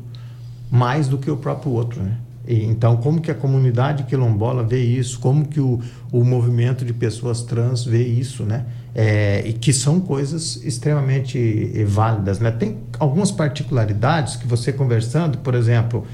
mais 0.69 1.07
do 1.07 1.17
que 1.17 1.31
o 1.31 1.37
próprio 1.37 1.71
outro. 1.71 2.03
Né? 2.03 2.15
E, 2.47 2.65
então, 2.65 2.97
como 2.97 3.21
que 3.21 3.29
a 3.29 3.35
comunidade 3.35 4.03
quilombola 4.03 4.63
vê 4.63 4.83
isso? 4.83 5.19
Como 5.19 5.47
que 5.47 5.59
o, 5.59 5.79
o 6.11 6.23
movimento 6.23 6.83
de 6.83 6.93
pessoas 6.93 7.43
trans 7.43 7.83
vê 7.83 8.03
isso, 8.03 8.43
né? 8.43 8.65
É, 8.93 9.43
e 9.45 9.53
que 9.53 9.71
são 9.71 9.99
coisas 9.99 10.57
extremamente 10.63 11.85
válidas, 11.85 12.39
né? 12.39 12.51
Tem 12.51 12.77
algumas 12.99 13.31
particularidades 13.31 14.35
que 14.35 14.47
você 14.47 14.73
conversando, 14.73 15.37
por 15.37 15.55
exemplo, 15.55 16.05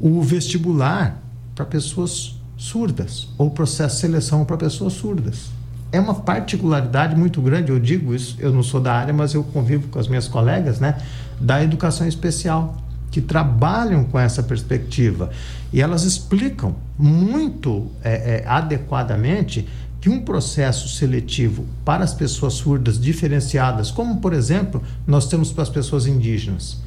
o 0.00 0.20
vestibular 0.22 1.22
para 1.54 1.64
pessoas 1.64 2.40
surdas 2.56 3.28
ou 3.38 3.48
o 3.48 3.50
processo 3.50 3.96
de 3.96 4.00
seleção 4.00 4.44
para 4.44 4.56
pessoas 4.56 4.94
surdas. 4.94 5.50
É 5.92 6.00
uma 6.00 6.14
particularidade 6.14 7.14
muito 7.14 7.42
grande, 7.42 7.70
eu 7.70 7.78
digo 7.78 8.14
isso, 8.14 8.36
eu 8.38 8.50
não 8.50 8.62
sou 8.62 8.80
da 8.80 8.94
área, 8.94 9.12
mas 9.12 9.34
eu 9.34 9.44
convivo 9.44 9.88
com 9.88 9.98
as 9.98 10.08
minhas 10.08 10.26
colegas, 10.26 10.80
né, 10.80 10.96
da 11.38 11.62
educação 11.62 12.08
especial 12.08 12.76
que 13.12 13.20
trabalham 13.20 14.02
com 14.04 14.18
essa 14.18 14.42
perspectiva. 14.42 15.30
E 15.72 15.80
elas 15.80 16.02
explicam 16.02 16.74
muito 16.98 17.92
é, 18.02 18.42
é, 18.42 18.44
adequadamente 18.48 19.68
que 20.00 20.08
um 20.08 20.22
processo 20.22 20.88
seletivo 20.88 21.64
para 21.84 22.02
as 22.02 22.12
pessoas 22.12 22.54
surdas 22.54 22.98
diferenciadas, 22.98 23.90
como 23.90 24.16
por 24.16 24.32
exemplo 24.32 24.82
nós 25.06 25.28
temos 25.28 25.52
para 25.52 25.62
as 25.62 25.68
pessoas 25.68 26.06
indígenas, 26.06 26.78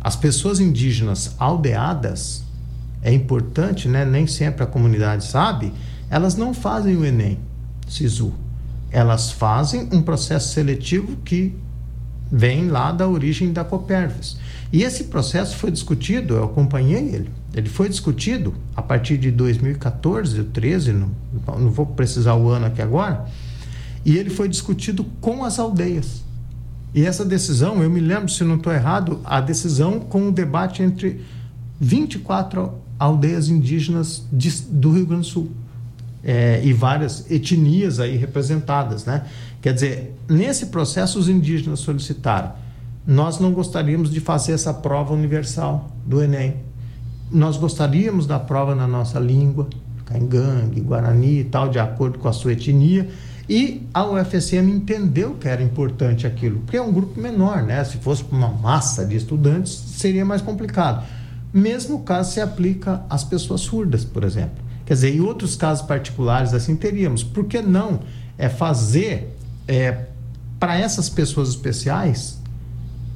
as 0.00 0.16
pessoas 0.16 0.58
indígenas 0.58 1.34
aldeadas, 1.38 2.42
é 3.02 3.12
importante, 3.12 3.88
né? 3.88 4.04
nem 4.04 4.26
sempre 4.26 4.62
a 4.62 4.66
comunidade 4.66 5.24
sabe, 5.24 5.72
elas 6.08 6.36
não 6.36 6.54
fazem 6.54 6.96
o 6.96 7.04
Enem, 7.04 7.38
SISU. 7.88 8.32
Elas 8.90 9.32
fazem 9.32 9.88
um 9.92 10.00
processo 10.00 10.52
seletivo 10.52 11.16
que 11.24 11.54
vem 12.30 12.68
lá 12.68 12.92
da 12.92 13.08
origem 13.08 13.52
da 13.52 13.64
Copervis. 13.64 14.36
E 14.72 14.82
esse 14.84 15.04
processo 15.04 15.56
foi 15.56 15.70
discutido, 15.70 16.34
eu 16.34 16.44
acompanhei 16.44 17.14
ele, 17.14 17.30
ele 17.52 17.68
foi 17.68 17.90
discutido 17.90 18.54
a 18.74 18.80
partir 18.80 19.18
de 19.18 19.30
2014, 19.30 20.36
2013, 20.36 20.92
não, 20.92 21.10
não 21.58 21.70
vou 21.70 21.84
precisar 21.84 22.34
o 22.36 22.48
ano 22.48 22.64
aqui 22.64 22.80
agora, 22.80 23.26
e 24.02 24.16
ele 24.16 24.30
foi 24.30 24.48
discutido 24.48 25.04
com 25.20 25.44
as 25.44 25.58
aldeias. 25.58 26.22
E 26.94 27.04
essa 27.04 27.22
decisão, 27.22 27.82
eu 27.82 27.90
me 27.90 28.00
lembro, 28.00 28.30
se 28.30 28.42
não 28.44 28.56
estou 28.56 28.72
errado, 28.72 29.20
a 29.24 29.42
decisão 29.42 30.00
com 30.00 30.28
o 30.28 30.32
debate 30.32 30.82
entre 30.82 31.20
24 31.78 32.72
aldeias 32.98 33.48
indígenas 33.48 34.26
de, 34.32 34.50
do 34.70 34.92
Rio 34.92 35.06
Grande 35.06 35.22
do 35.22 35.26
Sul. 35.26 35.50
É, 36.24 36.60
e 36.64 36.72
várias 36.72 37.28
etnias 37.28 37.98
aí 37.98 38.16
representadas, 38.16 39.04
né? 39.04 39.26
Quer 39.60 39.74
dizer, 39.74 40.14
nesse 40.28 40.66
processo 40.66 41.18
os 41.18 41.28
indígenas 41.28 41.80
solicitaram 41.80 42.61
nós 43.06 43.38
não 43.38 43.52
gostaríamos 43.52 44.10
de 44.10 44.20
fazer 44.20 44.52
essa 44.52 44.72
prova 44.72 45.12
universal 45.12 45.90
do 46.06 46.22
Enem. 46.22 46.56
Nós 47.30 47.56
gostaríamos 47.56 48.26
da 48.26 48.38
prova 48.38 48.74
na 48.74 48.86
nossa 48.86 49.18
língua, 49.18 49.68
Caingangue, 50.04 50.80
Guarani 50.80 51.40
e 51.40 51.44
tal, 51.44 51.68
de 51.68 51.78
acordo 51.78 52.18
com 52.18 52.28
a 52.28 52.32
sua 52.32 52.52
etnia. 52.52 53.08
E 53.48 53.86
a 53.92 54.04
UFSM 54.04 54.70
entendeu 54.70 55.34
que 55.34 55.48
era 55.48 55.62
importante 55.62 56.26
aquilo, 56.26 56.60
porque 56.60 56.76
é 56.76 56.82
um 56.82 56.92
grupo 56.92 57.20
menor, 57.20 57.62
né? 57.62 57.82
Se 57.84 57.96
fosse 57.96 58.24
uma 58.30 58.48
massa 58.48 59.04
de 59.04 59.16
estudantes, 59.16 59.72
seria 59.72 60.24
mais 60.24 60.40
complicado. 60.40 61.04
Mesmo 61.52 62.00
caso 62.00 62.32
se 62.32 62.40
aplica 62.40 63.02
às 63.10 63.24
pessoas 63.24 63.62
surdas, 63.62 64.04
por 64.04 64.24
exemplo. 64.24 64.62
Quer 64.86 64.94
dizer, 64.94 65.14
em 65.14 65.20
outros 65.20 65.56
casos 65.56 65.84
particulares 65.84 66.54
assim 66.54 66.76
teríamos. 66.76 67.24
Por 67.24 67.44
que 67.46 67.60
não 67.60 68.00
é 68.38 68.48
fazer 68.48 69.36
é, 69.66 70.06
para 70.58 70.78
essas 70.78 71.08
pessoas 71.08 71.48
especiais 71.48 72.41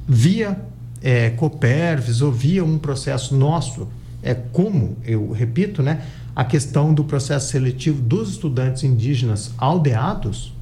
via 0.07 0.59
é, 1.01 1.31
Coperves 1.31 2.21
ou 2.21 2.31
via 2.31 2.63
um 2.63 2.77
processo 2.77 3.35
nosso, 3.35 3.87
é 4.23 4.33
como, 4.33 4.97
eu 5.03 5.31
repito, 5.31 5.83
né, 5.83 6.01
a 6.35 6.43
questão 6.43 6.93
do 6.93 7.03
processo 7.03 7.49
seletivo 7.49 8.01
dos 8.01 8.31
estudantes 8.31 8.83
indígenas 8.83 9.51
aldeados, 9.57 10.53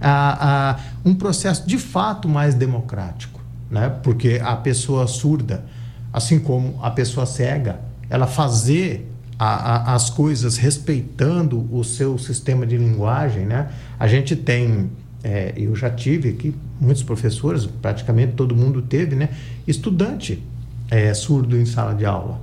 a, 0.00 0.70
a, 0.72 0.80
um 1.04 1.14
processo 1.14 1.66
de 1.66 1.78
fato 1.78 2.28
mais 2.28 2.54
democrático, 2.54 3.40
né? 3.70 3.88
porque 4.02 4.40
a 4.42 4.56
pessoa 4.56 5.06
surda, 5.06 5.64
assim 6.12 6.40
como 6.40 6.78
a 6.82 6.90
pessoa 6.90 7.24
cega, 7.24 7.80
ela 8.10 8.26
fazer 8.26 9.08
a, 9.38 9.94
as 9.94 10.10
coisas 10.10 10.56
respeitando 10.56 11.68
o 11.72 11.84
seu 11.84 12.18
sistema 12.18 12.66
de 12.66 12.76
linguagem, 12.76 13.46
né? 13.46 13.70
A 13.98 14.06
gente 14.06 14.36
tem 14.36 14.90
é, 15.24 15.54
eu 15.56 15.74
já 15.76 15.88
tive 15.88 16.30
aqui 16.30 16.54
muitos 16.80 17.02
professores, 17.02 17.66
praticamente 17.66 18.32
todo 18.32 18.56
mundo 18.56 18.82
teve, 18.82 19.14
né? 19.14 19.28
Estudante 19.66 20.42
é, 20.90 21.14
surdo 21.14 21.56
em 21.56 21.64
sala 21.64 21.94
de 21.94 22.04
aula. 22.04 22.42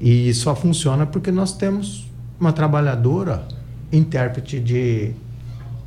E 0.00 0.32
só 0.32 0.54
funciona 0.54 1.04
porque 1.06 1.30
nós 1.30 1.56
temos 1.56 2.08
uma 2.38 2.52
trabalhadora, 2.52 3.46
intérprete 3.92 4.58
de 4.60 5.12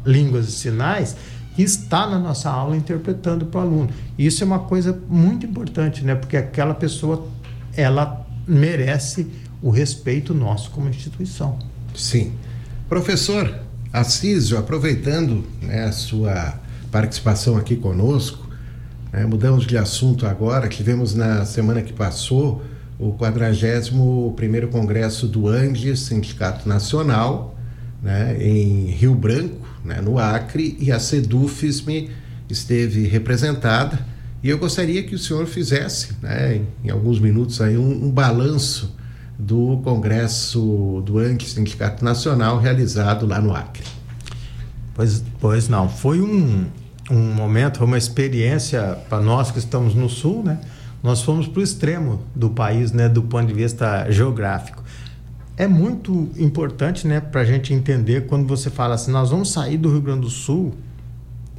línguas 0.05 0.49
e 0.49 0.51
sinais, 0.51 1.15
que 1.55 1.63
está 1.63 2.07
na 2.07 2.19
nossa 2.19 2.49
aula 2.49 2.75
interpretando 2.75 3.45
para 3.45 3.61
o 3.61 3.63
aluno. 3.63 3.89
Isso 4.17 4.43
é 4.43 4.45
uma 4.45 4.59
coisa 4.59 4.99
muito 5.07 5.45
importante, 5.45 6.03
né? 6.03 6.13
Porque 6.13 6.35
aquela 6.35 6.73
pessoa, 6.73 7.27
ela 7.75 8.25
merece 8.47 9.27
o 9.61 9.69
respeito 9.69 10.33
nosso 10.33 10.69
como 10.71 10.89
instituição. 10.89 11.57
Sim. 11.95 12.33
Professor, 12.89 13.62
Assísio, 13.93 14.57
aproveitando 14.57 15.43
né, 15.61 15.83
a 15.83 15.91
sua 15.91 16.59
participação 16.91 17.55
aqui 17.55 17.75
conosco, 17.75 18.49
né, 19.11 19.23
mudamos 19.23 19.67
de 19.67 19.77
assunto 19.77 20.25
agora, 20.25 20.67
tivemos 20.67 21.13
na 21.13 21.45
semana 21.45 21.79
que 21.83 21.93
passou 21.93 22.63
o 22.97 23.13
41º 23.13 24.69
Congresso 24.71 25.27
do 25.27 25.47
Andes, 25.47 25.99
Sindicato 25.99 26.67
Nacional, 26.67 27.55
né, 28.01 28.35
em 28.41 28.87
Rio 28.87 29.13
Branco, 29.13 29.63
né, 29.85 30.01
no 30.01 30.17
Acre, 30.17 30.75
e 30.79 30.91
a 30.91 30.97
Sedufisme 30.97 32.09
esteve 32.49 33.05
representada. 33.05 33.99
E 34.41 34.49
eu 34.49 34.57
gostaria 34.57 35.03
que 35.03 35.13
o 35.13 35.19
senhor 35.19 35.45
fizesse, 35.45 36.15
né, 36.19 36.55
em, 36.55 36.67
em 36.87 36.89
alguns 36.89 37.19
minutos, 37.19 37.61
aí, 37.61 37.77
um, 37.77 38.05
um 38.05 38.09
balanço 38.09 38.95
do 39.37 39.79
Congresso 39.83 41.01
do 41.05 41.17
Andes, 41.17 41.51
Sindicato 41.51 42.03
Nacional, 42.03 42.59
realizado 42.59 43.25
lá 43.25 43.41
no 43.41 43.55
Acre. 43.55 43.83
Pois, 44.93 45.23
pois 45.39 45.67
não, 45.67 45.89
foi 45.89 46.21
um, 46.21 46.65
um 47.09 47.33
momento, 47.33 47.83
uma 47.83 47.97
experiência 47.97 48.97
para 49.09 49.21
nós 49.21 49.51
que 49.51 49.59
estamos 49.59 49.95
no 49.95 50.07
Sul, 50.07 50.43
né? 50.43 50.59
Nós 51.01 51.21
fomos 51.21 51.47
para 51.47 51.59
o 51.59 51.63
extremo 51.63 52.23
do 52.33 52.49
país, 52.49 52.93
né, 52.93 53.09
do 53.09 53.21
ponto 53.23 53.47
de 53.47 53.53
vista 53.53 54.09
geográfico. 54.09 54.81
É 55.57 55.67
muito 55.67 56.29
importante, 56.37 57.05
né, 57.05 57.19
para 57.19 57.41
a 57.41 57.45
gente 57.45 57.73
entender 57.73 58.25
quando 58.25 58.47
você 58.47 58.69
fala 58.69 58.95
assim, 58.95 59.11
nós 59.11 59.29
vamos 59.29 59.51
sair 59.51 59.77
do 59.77 59.89
Rio 59.89 60.01
Grande 60.01 60.21
do 60.21 60.29
Sul 60.29 60.73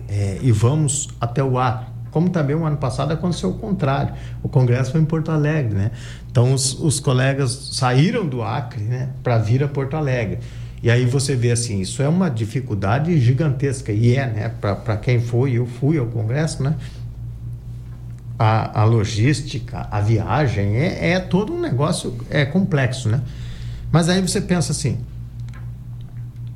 é, 0.09 0.39
e 0.41 0.51
vamos 0.51 1.09
até 1.21 1.45
o 1.45 1.59
Acre. 1.59 1.94
Como 2.15 2.31
também 2.31 2.55
o 2.55 2.65
ano 2.65 2.77
passado 2.77 3.13
aconteceu 3.13 3.51
o 3.51 3.55
contrário. 3.55 4.15
O 4.41 4.49
congresso 4.49 4.93
foi 4.93 5.01
em 5.01 5.05
Porto 5.05 5.33
Alegre, 5.33 5.75
né? 5.75 5.91
Então 6.31 6.55
os, 6.55 6.81
os 6.81 7.01
colegas 7.01 7.71
saíram 7.73 8.25
do 8.25 8.41
Acre, 8.41 8.85
né, 8.85 9.09
para 9.21 9.37
vir 9.37 9.65
a 9.65 9.69
Porto 9.69 9.97
Alegre. 9.97 10.39
E 10.81 10.89
aí 10.89 11.05
você 11.07 11.35
vê 11.35 11.51
assim, 11.51 11.81
isso 11.81 12.01
é 12.05 12.09
uma 12.09 12.29
dificuldade 12.29 13.19
gigantesca 13.19 13.91
e 13.91 14.15
é, 14.15 14.29
né, 14.29 14.53
para 14.61 14.97
quem 14.97 15.21
foi, 15.21 15.55
eu 15.55 15.67
fui 15.67 15.99
ao 15.99 16.07
congresso, 16.07 16.63
né? 16.63 16.77
a, 18.39 18.83
a 18.83 18.85
logística, 18.85 19.89
a 19.91 20.01
viagem, 20.01 20.77
é, 20.77 21.11
é 21.11 21.19
todo 21.19 21.53
um 21.53 21.61
negócio 21.61 22.17
é 22.31 22.45
complexo, 22.45 23.09
né? 23.09 23.21
Mas 23.91 24.09
aí 24.09 24.21
você 24.21 24.41
pensa 24.41 24.71
assim, 24.71 24.99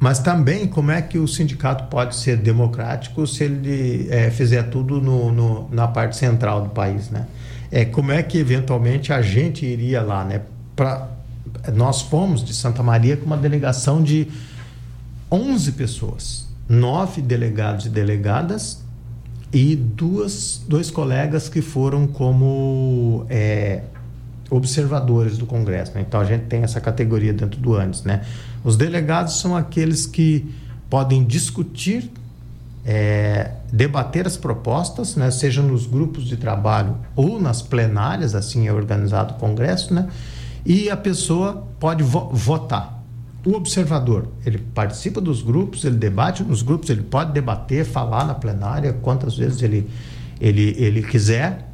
mas 0.00 0.20
também 0.20 0.66
como 0.66 0.90
é 0.90 1.02
que 1.02 1.18
o 1.18 1.26
sindicato 1.26 1.84
pode 1.84 2.14
ser 2.14 2.36
democrático 2.36 3.26
se 3.26 3.44
ele 3.44 4.06
é, 4.10 4.30
fizer 4.30 4.64
tudo 4.64 5.00
no, 5.00 5.32
no, 5.32 5.68
na 5.72 5.88
parte 5.88 6.16
central 6.16 6.62
do 6.62 6.68
país, 6.70 7.10
né? 7.10 7.26
É, 7.70 7.84
como 7.84 8.12
é 8.12 8.22
que 8.22 8.38
eventualmente 8.38 9.12
a 9.12 9.20
gente 9.20 9.66
iria 9.66 10.00
lá, 10.00 10.24
né? 10.24 10.42
Pra, 10.76 11.08
nós 11.74 12.00
fomos 12.00 12.44
de 12.44 12.54
Santa 12.54 12.82
Maria 12.82 13.16
com 13.16 13.26
uma 13.26 13.36
delegação 13.36 14.02
de 14.02 14.28
11 15.30 15.72
pessoas, 15.72 16.46
nove 16.68 17.20
delegados 17.20 17.86
e 17.86 17.88
delegadas 17.88 18.82
e 19.52 19.74
duas, 19.74 20.62
dois 20.66 20.90
colegas 20.90 21.48
que 21.48 21.60
foram 21.60 22.06
como 22.06 23.26
é, 23.28 23.82
observadores 24.50 25.38
do 25.38 25.46
Congresso. 25.46 25.92
Né? 25.94 26.04
Então 26.06 26.20
a 26.20 26.24
gente 26.24 26.44
tem 26.44 26.62
essa 26.62 26.80
categoria 26.80 27.32
dentro 27.32 27.60
do 27.60 27.74
ANDES. 27.74 28.04
Né? 28.04 28.22
Os 28.64 28.76
delegados 28.76 29.40
são 29.40 29.56
aqueles 29.56 30.06
que 30.06 30.52
podem 30.90 31.24
discutir, 31.24 32.10
é, 32.84 33.52
debater 33.72 34.26
as 34.26 34.36
propostas, 34.36 35.14
né? 35.14 35.30
seja 35.30 35.62
nos 35.62 35.86
grupos 35.86 36.24
de 36.24 36.36
trabalho 36.36 36.96
ou 37.14 37.40
nas 37.40 37.60
plenárias, 37.60 38.34
assim 38.34 38.66
é 38.66 38.72
organizado 38.72 39.34
o 39.34 39.36
Congresso, 39.36 39.92
né? 39.92 40.08
e 40.64 40.90
a 40.90 40.96
pessoa 40.96 41.66
pode 41.78 42.02
vo 42.02 42.30
votar. 42.32 42.98
O 43.46 43.54
observador, 43.54 44.28
ele 44.44 44.58
participa 44.58 45.20
dos 45.20 45.42
grupos, 45.42 45.84
ele 45.84 45.96
debate 45.96 46.42
nos 46.42 46.60
grupos, 46.60 46.90
ele 46.90 47.02
pode 47.02 47.32
debater, 47.32 47.84
falar 47.84 48.24
na 48.26 48.34
plenária 48.34 48.92
quantas 48.92 49.36
vezes 49.36 49.62
ele, 49.62 49.88
ele, 50.40 50.74
ele 50.76 51.02
quiser, 51.02 51.70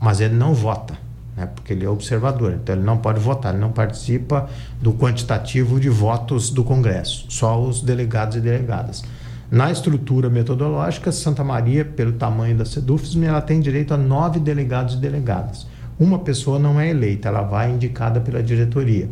mas 0.00 0.20
ele 0.20 0.34
não 0.34 0.54
vota, 0.54 0.98
né? 1.36 1.46
porque 1.46 1.72
ele 1.72 1.84
é 1.84 1.88
observador, 1.88 2.52
então 2.54 2.74
ele 2.74 2.84
não 2.84 2.98
pode 2.98 3.20
votar, 3.20 3.52
ele 3.52 3.60
não 3.60 3.72
participa 3.72 4.48
do 4.80 4.92
quantitativo 4.92 5.80
de 5.80 5.88
votos 5.88 6.50
do 6.50 6.64
Congresso, 6.64 7.26
só 7.28 7.60
os 7.60 7.82
delegados 7.82 8.36
e 8.36 8.40
delegadas. 8.40 9.02
Na 9.50 9.70
estrutura 9.70 10.30
metodológica, 10.30 11.12
Santa 11.12 11.44
Maria, 11.44 11.84
pelo 11.84 12.12
tamanho 12.12 12.56
da 12.56 12.64
SEDUFSM, 12.64 13.24
ela 13.24 13.40
tem 13.40 13.60
direito 13.60 13.94
a 13.94 13.96
nove 13.96 14.40
delegados 14.40 14.94
e 14.94 14.96
delegadas. 14.98 15.66
Uma 15.98 16.18
pessoa 16.18 16.58
não 16.58 16.80
é 16.80 16.90
eleita, 16.90 17.28
ela 17.28 17.42
vai 17.42 17.70
indicada 17.70 18.20
pela 18.20 18.42
diretoria. 18.42 19.08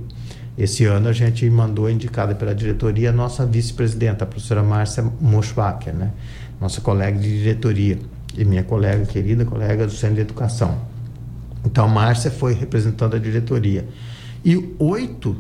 Esse 0.59 0.85
ano 0.85 1.09
a 1.09 1.13
gente 1.13 1.49
mandou 1.49 1.89
indicada 1.89 2.35
pela 2.35 2.55
diretoria 2.55 3.11
a 3.11 3.13
nossa 3.13 3.47
vice-presidenta, 3.47 4.25
a 4.25 4.27
professora 4.27 4.63
Márcia 4.63 5.05
Moschwacker, 5.21 5.95
né? 5.95 6.11
nossa 6.61 6.81
colega 6.81 7.19
de 7.19 7.39
diretoria 7.39 7.99
e 8.37 8.45
minha 8.45 8.63
colega, 8.63 9.05
querida 9.07 9.45
colega 9.45 9.87
do 9.87 9.93
Centro 9.93 10.17
de 10.17 10.21
Educação. 10.23 10.92
Então, 11.65 11.85
a 11.85 11.89
Márcia 11.89 12.31
foi 12.31 12.55
representando 12.55 13.15
a 13.15 13.19
diretoria. 13.19 13.87
E 14.45 14.75
oito 14.79 15.37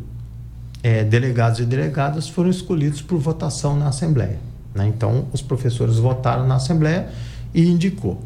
é, 0.82 1.04
delegados 1.04 1.61
e 1.61 1.64
delegadas 1.64 2.28
foram 2.28 2.50
escolhidos 2.50 3.02
por 3.02 3.18
votação 3.18 3.76
na 3.76 3.88
Assembleia. 3.88 4.38
Né? 4.74 4.87
Então, 4.87 5.26
os 5.32 5.42
professores 5.42 5.96
votaram 5.96 6.46
na 6.46 6.56
Assembleia 6.56 7.08
e 7.54 7.68
indicou. 7.68 8.22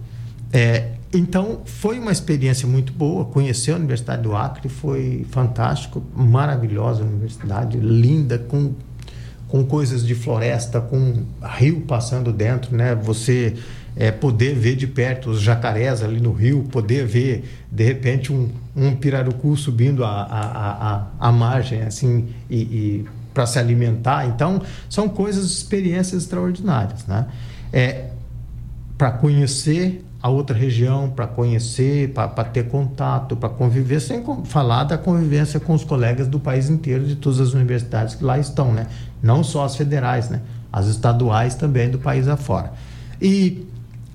É, 0.52 0.92
então, 1.12 1.61
foi 1.64 1.98
uma 1.98 2.12
experiência 2.12 2.68
muito 2.68 2.92
boa. 2.92 3.24
Conhecer 3.24 3.72
a 3.72 3.76
Universidade 3.76 4.22
do 4.22 4.35
Acre 4.35 4.68
foi 4.68 5.26
fantástico, 5.30 6.02
maravilhosa 6.14 7.02
universidade, 7.02 7.78
linda, 7.78 8.38
com, 8.38 8.74
com 9.48 9.64
coisas 9.64 10.04
de 10.04 10.14
floresta, 10.14 10.80
com 10.80 11.24
rio 11.42 11.82
passando 11.82 12.32
dentro, 12.32 12.76
né? 12.76 12.94
Você 12.94 13.54
é, 13.96 14.11
poder 14.11 14.54
ver 14.54 14.76
de 14.76 14.87
perto 14.87 15.30
os 15.30 15.40
jacarés 15.40 16.02
ali 16.02 16.20
no 16.20 16.32
rio, 16.32 16.64
poder 16.70 17.06
ver, 17.06 17.44
de 17.70 17.82
repente, 17.82 18.32
um, 18.32 18.50
um 18.76 18.94
pirarucu 18.94 19.56
subindo 19.56 20.04
a, 20.04 20.22
a, 20.22 20.94
a, 20.94 21.28
a 21.28 21.32
margem, 21.32 21.82
assim, 21.82 22.28
e, 22.48 22.56
e 22.56 23.04
para 23.32 23.46
se 23.46 23.59
alimentar. 23.59 24.26
Então, 24.26 24.62
são 24.88 25.09
coisas, 25.09 25.46
experiências 25.46 26.22
extraordinárias, 26.22 27.06
né? 27.06 27.26
É, 27.72 28.11
para 28.96 29.11
conhecer 29.11 30.06
a 30.26 30.28
outra 30.28 30.56
região 30.56 31.09
para 31.09 31.26
conhecer, 31.26 32.12
para 32.12 32.44
ter 32.44 32.68
contato, 32.68 33.37
para 33.37 33.48
conviver, 33.48 34.00
sem 34.00 34.24
falar 34.44 34.82
da 34.82 34.98
convivência 34.98 35.61
com 35.61 35.72
os 35.72 35.85
colegas 35.85 36.26
do 36.26 36.40
país 36.40 36.68
inteiro, 36.68 37.04
de 37.06 37.14
todas 37.14 37.38
as 37.38 37.52
universidades 37.54 38.16
que 38.16 38.24
lá 38.24 38.37
estão, 38.37 38.72
né? 38.72 38.88
Não 39.22 39.44
só 39.44 39.64
as 39.64 39.76
federais, 39.76 40.28
né? 40.28 40.40
As 40.72 40.88
estaduais 40.88 41.54
também 41.54 41.88
do 41.88 42.00
país 42.00 42.26
afora. 42.26 42.72
E, 43.22 43.68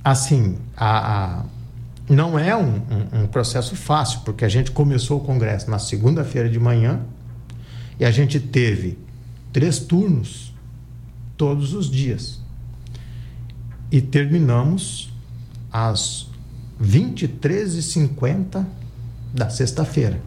assim, 0.04 0.58
a, 0.76 1.40
a 1.40 1.46
não 2.10 2.38
é 2.38 2.56
um, 2.56 2.76
um, 2.76 3.24
um 3.24 3.28
processo 3.28 3.76
fácil, 3.76 4.22
porque 4.26 4.44
a 4.44 4.50
gente 4.50 4.72
começou 4.72 5.20
o 5.20 5.24
congresso 5.24 5.72
na 5.72 5.80
segunda-feira 5.80 6.50
de 6.50 6.60
manhã 6.60 7.00
e 8.00 8.04
a 8.04 8.12
gente 8.12 8.40
teve 8.40 8.98
três 9.54 9.80
turnos 9.80 10.54
todos 11.38 11.74
os 11.74 11.90
dias. 11.90 12.40
E 13.90 14.02
terminamos 14.02 15.12
às 15.72 16.28
23h50 16.82 18.66
da 19.34 19.50
sexta-feira. 19.50 20.20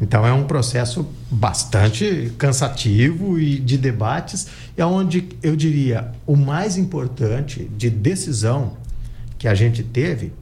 Então 0.00 0.26
é 0.26 0.32
um 0.32 0.44
processo 0.44 1.06
bastante 1.30 2.32
cansativo 2.38 3.38
e 3.38 3.58
de 3.58 3.76
debates, 3.76 4.46
é 4.76 4.84
onde 4.84 5.28
eu 5.42 5.54
diria 5.54 6.10
o 6.26 6.36
mais 6.36 6.76
importante 6.76 7.70
de 7.76 7.90
decisão 7.90 8.76
que 9.42 9.48
a 9.48 9.56
gente 9.56 9.82
teve, 9.82 10.32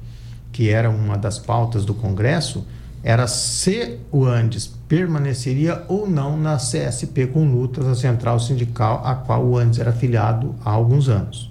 que 0.53 0.69
era 0.69 0.91
uma 0.91 1.17
das 1.17 1.39
pautas 1.39 1.87
do 1.87 1.95
Congresso, 1.95 2.67
era 3.03 3.27
se 3.27 3.99
o 4.13 4.27
Andes 4.27 4.71
permaneceria 4.87 5.87
ou 5.89 6.07
não 6.07 6.37
na 6.37 6.57
CSP 6.59 7.29
com 7.29 7.51
lutas, 7.51 7.87
a 7.87 7.95
central 7.95 8.39
sindical 8.39 9.01
a 9.03 9.15
qual 9.15 9.43
o 9.43 9.57
Andes 9.57 9.79
era 9.79 9.89
afiliado 9.89 10.55
há 10.63 10.71
alguns 10.71 11.09
anos. 11.09 11.51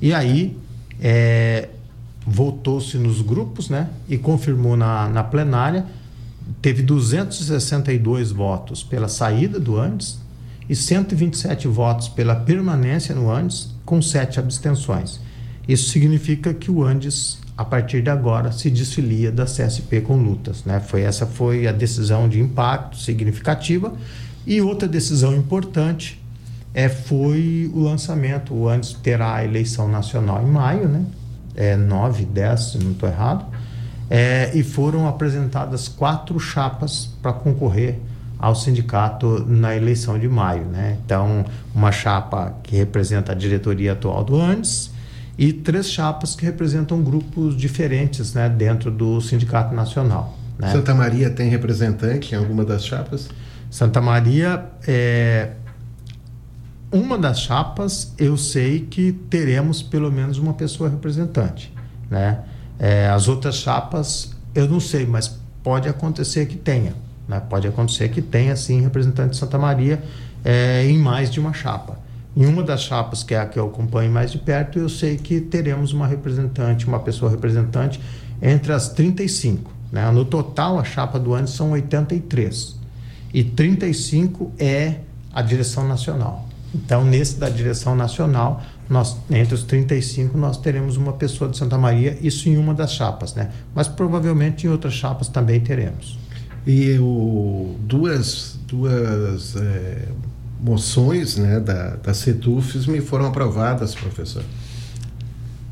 E 0.00 0.14
aí 0.14 0.56
é, 0.98 1.68
voltou-se 2.26 2.96
nos 2.96 3.20
grupos 3.20 3.68
né, 3.68 3.90
e 4.08 4.16
confirmou 4.16 4.74
na, 4.74 5.10
na 5.10 5.22
plenária. 5.22 5.84
Teve 6.62 6.82
262 6.82 8.32
votos 8.32 8.82
pela 8.82 9.08
saída 9.08 9.60
do 9.60 9.78
Andes 9.78 10.18
e 10.66 10.74
127 10.74 11.68
votos 11.68 12.08
pela 12.08 12.34
permanência 12.34 13.14
no 13.14 13.30
Andes, 13.30 13.74
com 13.84 14.00
sete 14.00 14.40
abstenções. 14.40 15.27
Isso 15.68 15.90
significa 15.90 16.54
que 16.54 16.70
o 16.70 16.82
Andes, 16.82 17.38
a 17.56 17.64
partir 17.64 18.00
de 18.00 18.08
agora, 18.08 18.50
se 18.50 18.70
desfilia 18.70 19.30
da 19.30 19.44
CSP 19.44 20.00
com 20.00 20.16
lutas. 20.16 20.64
Né? 20.64 20.80
Foi, 20.80 21.02
essa 21.02 21.26
foi 21.26 21.66
a 21.66 21.72
decisão 21.72 22.26
de 22.26 22.40
impacto 22.40 22.96
significativa. 22.96 23.92
E 24.46 24.62
outra 24.62 24.88
decisão 24.88 25.36
importante 25.36 26.18
é, 26.72 26.88
foi 26.88 27.70
o 27.74 27.80
lançamento. 27.80 28.54
O 28.54 28.66
Andes 28.66 28.94
terá 28.94 29.34
a 29.34 29.44
eleição 29.44 29.86
nacional 29.88 30.42
em 30.42 30.50
maio, 30.50 30.88
né? 30.88 31.04
é, 31.58 31.76
9, 31.76 32.24
10, 32.24 32.60
se 32.60 32.78
não 32.78 32.92
estou 32.92 33.08
errado, 33.08 33.44
é, 34.08 34.52
e 34.54 34.62
foram 34.62 35.08
apresentadas 35.08 35.88
quatro 35.88 36.38
chapas 36.38 37.10
para 37.20 37.32
concorrer 37.32 37.98
ao 38.38 38.54
sindicato 38.54 39.44
na 39.46 39.74
eleição 39.74 40.16
de 40.18 40.28
maio. 40.28 40.64
Né? 40.64 40.96
Então, 41.04 41.44
uma 41.74 41.90
chapa 41.90 42.54
que 42.62 42.76
representa 42.76 43.32
a 43.32 43.34
diretoria 43.34 43.92
atual 43.92 44.22
do 44.22 44.40
ANDES 44.40 44.92
e 45.38 45.52
três 45.52 45.88
chapas 45.88 46.34
que 46.34 46.44
representam 46.44 47.00
grupos 47.00 47.56
diferentes 47.56 48.34
né, 48.34 48.48
dentro 48.48 48.90
do 48.90 49.20
Sindicato 49.20 49.72
Nacional. 49.72 50.36
Né? 50.58 50.72
Santa 50.72 50.92
Maria 50.92 51.30
tem 51.30 51.48
representante 51.48 52.34
em 52.34 52.38
alguma 52.38 52.64
das 52.64 52.84
chapas? 52.84 53.28
Santa 53.70 54.00
Maria 54.00 54.66
é 54.86 55.50
uma 56.90 57.16
das 57.16 57.40
chapas 57.40 58.12
eu 58.18 58.36
sei 58.36 58.80
que 58.80 59.12
teremos 59.12 59.80
pelo 59.80 60.10
menos 60.10 60.38
uma 60.38 60.54
pessoa 60.54 60.88
representante, 60.88 61.72
né? 62.10 62.40
É, 62.78 63.08
as 63.08 63.28
outras 63.28 63.56
chapas 63.56 64.34
eu 64.54 64.66
não 64.68 64.80
sei, 64.80 65.06
mas 65.06 65.38
pode 65.62 65.88
acontecer 65.88 66.46
que 66.46 66.56
tenha, 66.56 66.94
né? 67.28 67.40
Pode 67.48 67.68
acontecer 67.68 68.08
que 68.08 68.22
tenha 68.22 68.56
sim 68.56 68.80
representante 68.80 69.30
de 69.30 69.36
Santa 69.36 69.58
Maria 69.58 70.02
é, 70.44 70.84
em 70.86 70.98
mais 70.98 71.30
de 71.30 71.38
uma 71.38 71.52
chapa. 71.52 72.07
Em 72.38 72.46
uma 72.46 72.62
das 72.62 72.82
chapas, 72.82 73.24
que 73.24 73.34
é 73.34 73.40
a 73.40 73.46
que 73.46 73.58
eu 73.58 73.66
acompanho 73.66 74.12
mais 74.12 74.30
de 74.30 74.38
perto, 74.38 74.78
eu 74.78 74.88
sei 74.88 75.16
que 75.16 75.40
teremos 75.40 75.92
uma 75.92 76.06
representante, 76.06 76.86
uma 76.86 77.00
pessoa 77.00 77.28
representante 77.28 78.00
entre 78.40 78.72
as 78.72 78.90
35. 78.90 79.68
Né? 79.90 80.08
No 80.12 80.24
total, 80.24 80.78
a 80.78 80.84
chapa 80.84 81.18
do 81.18 81.34
ano 81.34 81.48
são 81.48 81.72
83. 81.72 82.76
E 83.34 83.42
35 83.42 84.52
é 84.56 85.00
a 85.32 85.42
direção 85.42 85.88
nacional. 85.88 86.48
Então, 86.72 87.04
nesse 87.04 87.40
da 87.40 87.48
direção 87.48 87.96
nacional, 87.96 88.62
nós, 88.88 89.16
entre 89.28 89.56
os 89.56 89.64
35, 89.64 90.38
nós 90.38 90.58
teremos 90.58 90.96
uma 90.96 91.14
pessoa 91.14 91.50
de 91.50 91.58
Santa 91.58 91.76
Maria, 91.76 92.16
isso 92.22 92.48
em 92.48 92.56
uma 92.56 92.72
das 92.72 92.92
chapas, 92.92 93.34
né? 93.34 93.50
Mas 93.74 93.88
provavelmente 93.88 94.64
em 94.64 94.70
outras 94.70 94.94
chapas 94.94 95.26
também 95.26 95.58
teremos. 95.58 96.16
E 96.64 96.96
o, 97.00 97.74
duas, 97.80 98.60
duas 98.68 99.56
é, 99.56 100.08
moções 100.60 101.36
né, 101.36 101.60
da, 101.60 101.96
da 101.96 102.14
CETUFES 102.14 102.86
foram 103.06 103.26
aprovadas, 103.26 103.94
professor. 103.94 104.42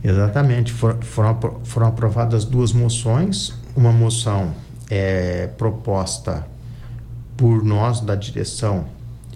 Exatamente, 0.03 0.73
For, 0.73 0.97
foram, 1.03 1.61
foram 1.65 1.87
aprovadas 1.89 2.45
duas 2.45 2.73
moções. 2.73 3.53
Uma 3.75 3.93
moção 3.93 4.55
é 4.89 5.49
proposta 5.59 6.47
por 7.37 7.65
nós 7.65 8.01
da 8.01 8.15
direção 8.15 8.87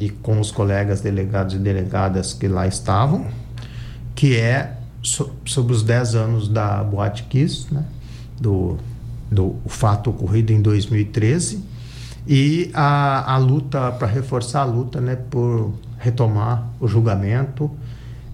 e 0.01 0.09
com 0.09 0.41
os 0.41 0.51
colegas 0.51 1.01
delegados 1.01 1.55
e 1.55 1.59
delegadas 1.59 2.33
que 2.33 2.49
lá 2.49 2.67
estavam, 2.67 3.27
que 4.15 4.37
é 4.37 4.79
so, 5.03 5.31
sobre 5.45 5.75
os 5.75 5.83
10 5.83 6.15
anos 6.15 6.49
da 6.49 6.83
Boate 6.83 7.25
Kiss, 7.25 7.67
né? 7.73 7.85
do, 8.41 8.79
do 9.31 9.57
fato 9.67 10.11
ocorrido 10.11 10.53
em 10.53 10.63
2013, 10.63 11.63
e 12.33 12.71
a, 12.73 13.35
a 13.35 13.39
luta, 13.39 13.91
para 13.91 14.07
reforçar 14.07 14.61
a 14.61 14.65
luta 14.65 15.01
né, 15.01 15.17
por 15.17 15.73
retomar 15.99 16.65
o 16.79 16.87
julgamento. 16.87 17.69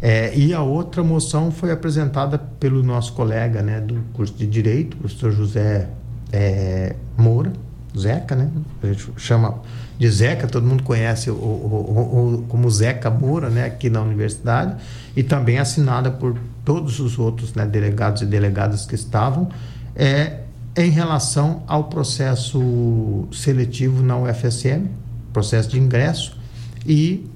É, 0.02 0.36
e 0.36 0.52
a 0.52 0.60
outra 0.60 1.02
moção 1.02 1.50
foi 1.50 1.72
apresentada 1.72 2.36
pelo 2.36 2.82
nosso 2.82 3.14
colega 3.14 3.62
né, 3.62 3.80
do 3.80 3.98
curso 4.12 4.34
de 4.34 4.46
Direito, 4.46 4.98
professor 4.98 5.32
José 5.32 5.88
é, 6.30 6.94
Moura, 7.16 7.50
Zeca, 7.98 8.36
né? 8.36 8.50
A 8.82 8.86
gente 8.88 9.10
chama 9.16 9.60
de 9.98 10.10
Zeca, 10.10 10.46
todo 10.46 10.66
mundo 10.66 10.82
conhece 10.82 11.30
o, 11.30 11.34
o, 11.34 12.34
o, 12.34 12.44
como 12.48 12.70
Zeca 12.70 13.08
Moura, 13.08 13.48
né? 13.48 13.64
Aqui 13.64 13.88
na 13.88 14.02
universidade, 14.02 14.76
e 15.16 15.22
também 15.22 15.58
assinada 15.58 16.10
por 16.10 16.36
todos 16.66 17.00
os 17.00 17.18
outros 17.18 17.54
né, 17.54 17.64
delegados 17.64 18.20
e 18.20 18.26
delegadas 18.26 18.84
que 18.84 18.94
estavam, 18.94 19.48
é, 19.94 20.40
em 20.76 20.90
relação 20.90 21.62
ao 21.66 21.84
processo 21.84 23.26
seletivo 23.32 24.02
na 24.02 24.16
UFSM, 24.18 24.86
processo 25.32 25.70
de 25.70 25.78
ingresso, 25.78 26.36
e 26.84 27.26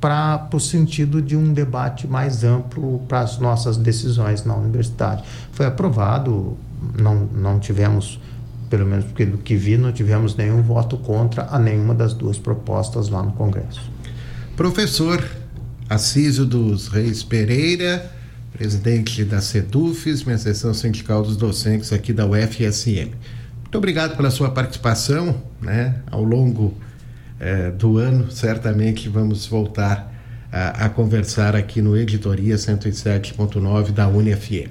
para 0.00 0.48
o 0.52 0.60
sentido 0.60 1.20
de 1.20 1.36
um 1.36 1.52
debate 1.52 2.06
mais 2.06 2.44
amplo 2.44 3.00
para 3.08 3.20
as 3.20 3.38
nossas 3.38 3.76
decisões 3.76 4.44
na 4.44 4.54
universidade. 4.54 5.24
Foi 5.52 5.66
aprovado, 5.66 6.56
não, 6.98 7.28
não 7.34 7.58
tivemos 7.58 8.20
pelo 8.68 8.84
menos 8.84 9.04
do 9.04 9.38
que 9.38 9.56
vi, 9.56 9.76
não 9.76 9.92
tivemos 9.92 10.34
nenhum 10.34 10.60
voto 10.62 10.96
contra 10.96 11.46
a 11.50 11.58
nenhuma 11.58 11.94
das 11.94 12.12
duas 12.14 12.38
propostas 12.38 13.08
lá 13.08 13.22
no 13.22 13.32
Congresso. 13.32 13.80
Professor 14.56 15.24
Assísio 15.88 16.44
dos 16.44 16.88
Reis 16.88 17.22
Pereira, 17.22 18.10
presidente 18.56 19.22
da 19.22 19.40
CETUFES, 19.40 20.24
minha 20.24 20.38
seção 20.38 20.72
sindical 20.72 21.22
dos 21.22 21.36
docentes 21.36 21.92
aqui 21.92 22.10
da 22.10 22.24
UFSM. 22.24 23.10
Muito 23.60 23.76
obrigado 23.76 24.16
pela 24.16 24.30
sua 24.30 24.50
participação, 24.50 25.42
né? 25.60 25.96
Ao 26.10 26.22
longo 26.22 26.74
eh, 27.38 27.70
do 27.72 27.98
ano, 27.98 28.30
certamente 28.30 29.10
vamos 29.10 29.46
voltar 29.46 30.10
a, 30.50 30.86
a 30.86 30.88
conversar 30.88 31.54
aqui 31.54 31.82
no 31.82 31.94
Editoria 31.94 32.56
107.9 32.56 33.90
da 33.90 34.08
UniFM. 34.08 34.70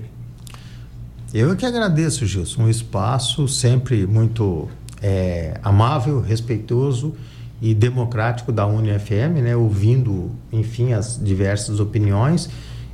Eu 1.31 1.51
é 1.51 1.55
que 1.55 1.65
agradeço, 1.65 2.25
Gilson. 2.25 2.63
Um 2.63 2.69
espaço 2.69 3.47
sempre 3.47 4.07
muito 4.07 4.67
é, 4.99 5.59
amável, 5.61 6.21
respeitoso 6.21 7.13
e 7.61 7.75
democrático 7.75 8.51
da 8.51 8.65
UniFM, 8.65 9.43
né? 9.43 9.55
ouvindo, 9.55 10.31
enfim, 10.51 10.93
as 10.93 11.19
diversas 11.23 11.79
opiniões 11.79 12.49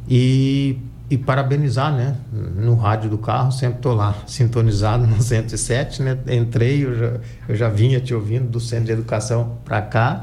e, 0.07 0.77
e 1.09 1.17
parabenizar, 1.17 1.93
né? 1.93 2.15
No 2.31 2.75
rádio 2.75 3.09
do 3.09 3.17
carro, 3.17 3.51
sempre 3.51 3.77
estou 3.77 3.93
lá, 3.93 4.15
sintonizado 4.27 5.05
no 5.05 5.21
107, 5.21 6.01
né? 6.01 6.17
Entrei, 6.27 6.85
eu 6.85 6.97
já, 6.97 7.13
eu 7.49 7.55
já 7.55 7.69
vinha 7.69 7.99
te 7.99 8.13
ouvindo 8.13 8.47
do 8.47 8.59
Centro 8.59 8.85
de 8.85 8.91
Educação 8.91 9.57
para 9.65 9.81
cá 9.81 10.21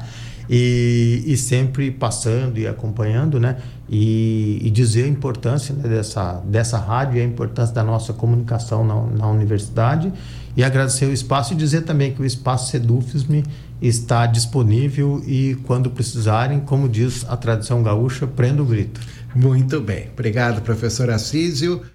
e, 0.49 1.23
e 1.27 1.37
sempre 1.37 1.91
passando 1.91 2.57
e 2.57 2.67
acompanhando, 2.67 3.39
né? 3.39 3.57
E, 3.87 4.59
e 4.63 4.69
dizer 4.69 5.05
a 5.05 5.07
importância 5.07 5.73
né, 5.75 5.87
dessa, 5.87 6.41
dessa 6.45 6.77
rádio 6.77 7.17
e 7.17 7.21
a 7.21 7.25
importância 7.25 7.73
da 7.73 7.83
nossa 7.83 8.13
comunicação 8.13 8.85
na, 8.85 9.01
na 9.05 9.27
universidade 9.27 10.11
e 10.55 10.63
agradecer 10.63 11.05
o 11.05 11.13
espaço 11.13 11.53
e 11.53 11.55
dizer 11.55 11.81
também 11.81 12.13
que 12.13 12.21
o 12.21 12.25
espaço 12.25 12.69
Sedufisme 12.69 13.43
está 13.81 14.25
disponível 14.25 15.23
e 15.25 15.57
quando 15.63 15.89
precisarem, 15.89 16.59
como 16.59 16.89
diz 16.89 17.25
a 17.29 17.37
tradição 17.37 17.81
gaúcha, 17.81 18.27
prenda 18.27 18.61
o 18.61 18.65
grito. 18.65 18.99
Muito 19.35 19.79
bem. 19.79 20.09
Obrigado, 20.11 20.61
professor 20.61 21.09
Assísio. 21.09 21.85